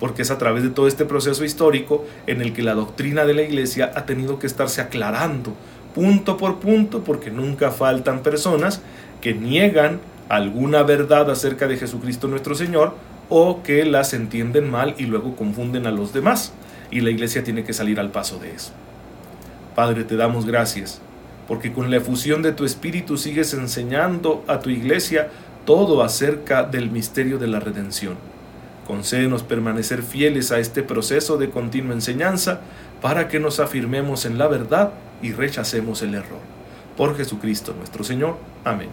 porque 0.00 0.22
es 0.22 0.30
a 0.30 0.38
través 0.38 0.62
de 0.62 0.70
todo 0.70 0.88
este 0.88 1.04
proceso 1.04 1.44
histórico 1.44 2.06
en 2.26 2.40
el 2.40 2.54
que 2.54 2.62
la 2.62 2.72
doctrina 2.72 3.26
de 3.26 3.34
la 3.34 3.42
iglesia 3.42 3.92
ha 3.94 4.06
tenido 4.06 4.38
que 4.38 4.46
estarse 4.46 4.80
aclarando 4.80 5.54
punto 5.94 6.36
por 6.36 6.58
punto, 6.58 7.02
porque 7.04 7.30
nunca 7.30 7.70
faltan 7.70 8.22
personas 8.22 8.80
que 9.20 9.34
niegan 9.34 10.00
alguna 10.28 10.82
verdad 10.82 11.30
acerca 11.30 11.66
de 11.66 11.76
Jesucristo 11.76 12.28
nuestro 12.28 12.54
Señor 12.54 12.94
o 13.28 13.62
que 13.62 13.84
las 13.84 14.14
entienden 14.14 14.70
mal 14.70 14.94
y 14.98 15.04
luego 15.04 15.36
confunden 15.36 15.86
a 15.86 15.90
los 15.90 16.12
demás. 16.12 16.52
Y 16.90 17.00
la 17.00 17.10
iglesia 17.10 17.44
tiene 17.44 17.64
que 17.64 17.72
salir 17.72 18.00
al 18.00 18.10
paso 18.10 18.38
de 18.38 18.52
eso. 18.52 18.72
Padre, 19.74 20.04
te 20.04 20.16
damos 20.16 20.46
gracias, 20.46 21.00
porque 21.50 21.72
con 21.72 21.90
la 21.90 21.96
efusión 21.96 22.42
de 22.42 22.52
tu 22.52 22.64
Espíritu 22.64 23.16
sigues 23.16 23.54
enseñando 23.54 24.44
a 24.46 24.60
tu 24.60 24.70
iglesia 24.70 25.30
todo 25.66 26.04
acerca 26.04 26.62
del 26.62 26.92
misterio 26.92 27.38
de 27.38 27.48
la 27.48 27.58
redención. 27.58 28.14
Concédenos 28.86 29.42
permanecer 29.42 30.04
fieles 30.04 30.52
a 30.52 30.60
este 30.60 30.84
proceso 30.84 31.38
de 31.38 31.50
continua 31.50 31.92
enseñanza 31.92 32.60
para 33.02 33.26
que 33.26 33.40
nos 33.40 33.58
afirmemos 33.58 34.26
en 34.26 34.38
la 34.38 34.46
verdad 34.46 34.92
y 35.22 35.32
rechacemos 35.32 36.02
el 36.02 36.14
error. 36.14 36.38
Por 36.96 37.16
Jesucristo 37.16 37.74
nuestro 37.76 38.04
Señor. 38.04 38.36
Amén. 38.62 38.90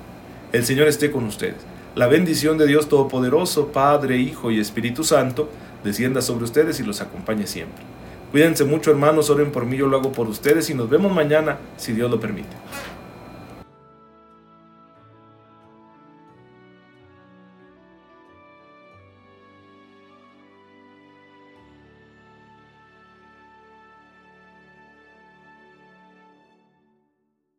El 0.51 0.65
Señor 0.65 0.87
esté 0.87 1.11
con 1.11 1.25
ustedes. 1.25 1.57
La 1.93 2.07
bendición 2.07 2.57
de 2.57 2.65
Dios 2.65 2.89
Todopoderoso, 2.89 3.67
Padre, 3.67 4.17
Hijo 4.17 4.49
y 4.49 4.59
Espíritu 4.59 5.03
Santo, 5.03 5.47
descienda 5.83 6.23
sobre 6.23 6.45
ustedes 6.45 6.79
y 6.79 6.83
los 6.83 7.01
acompañe 7.01 7.45
siempre. 7.45 7.96
Cuídense 8.31 8.65
mucho 8.65 8.91
hermanos, 8.91 9.29
oren 9.29 9.51
por 9.51 9.65
mí, 9.65 9.77
yo 9.77 9.87
lo 9.87 9.97
hago 9.97 10.11
por 10.11 10.27
ustedes 10.27 10.69
y 10.69 10.73
nos 10.73 10.89
vemos 10.89 11.13
mañana 11.13 11.57
si 11.77 11.93
Dios 11.93 12.11
lo 12.11 12.19
permite. 12.19 12.55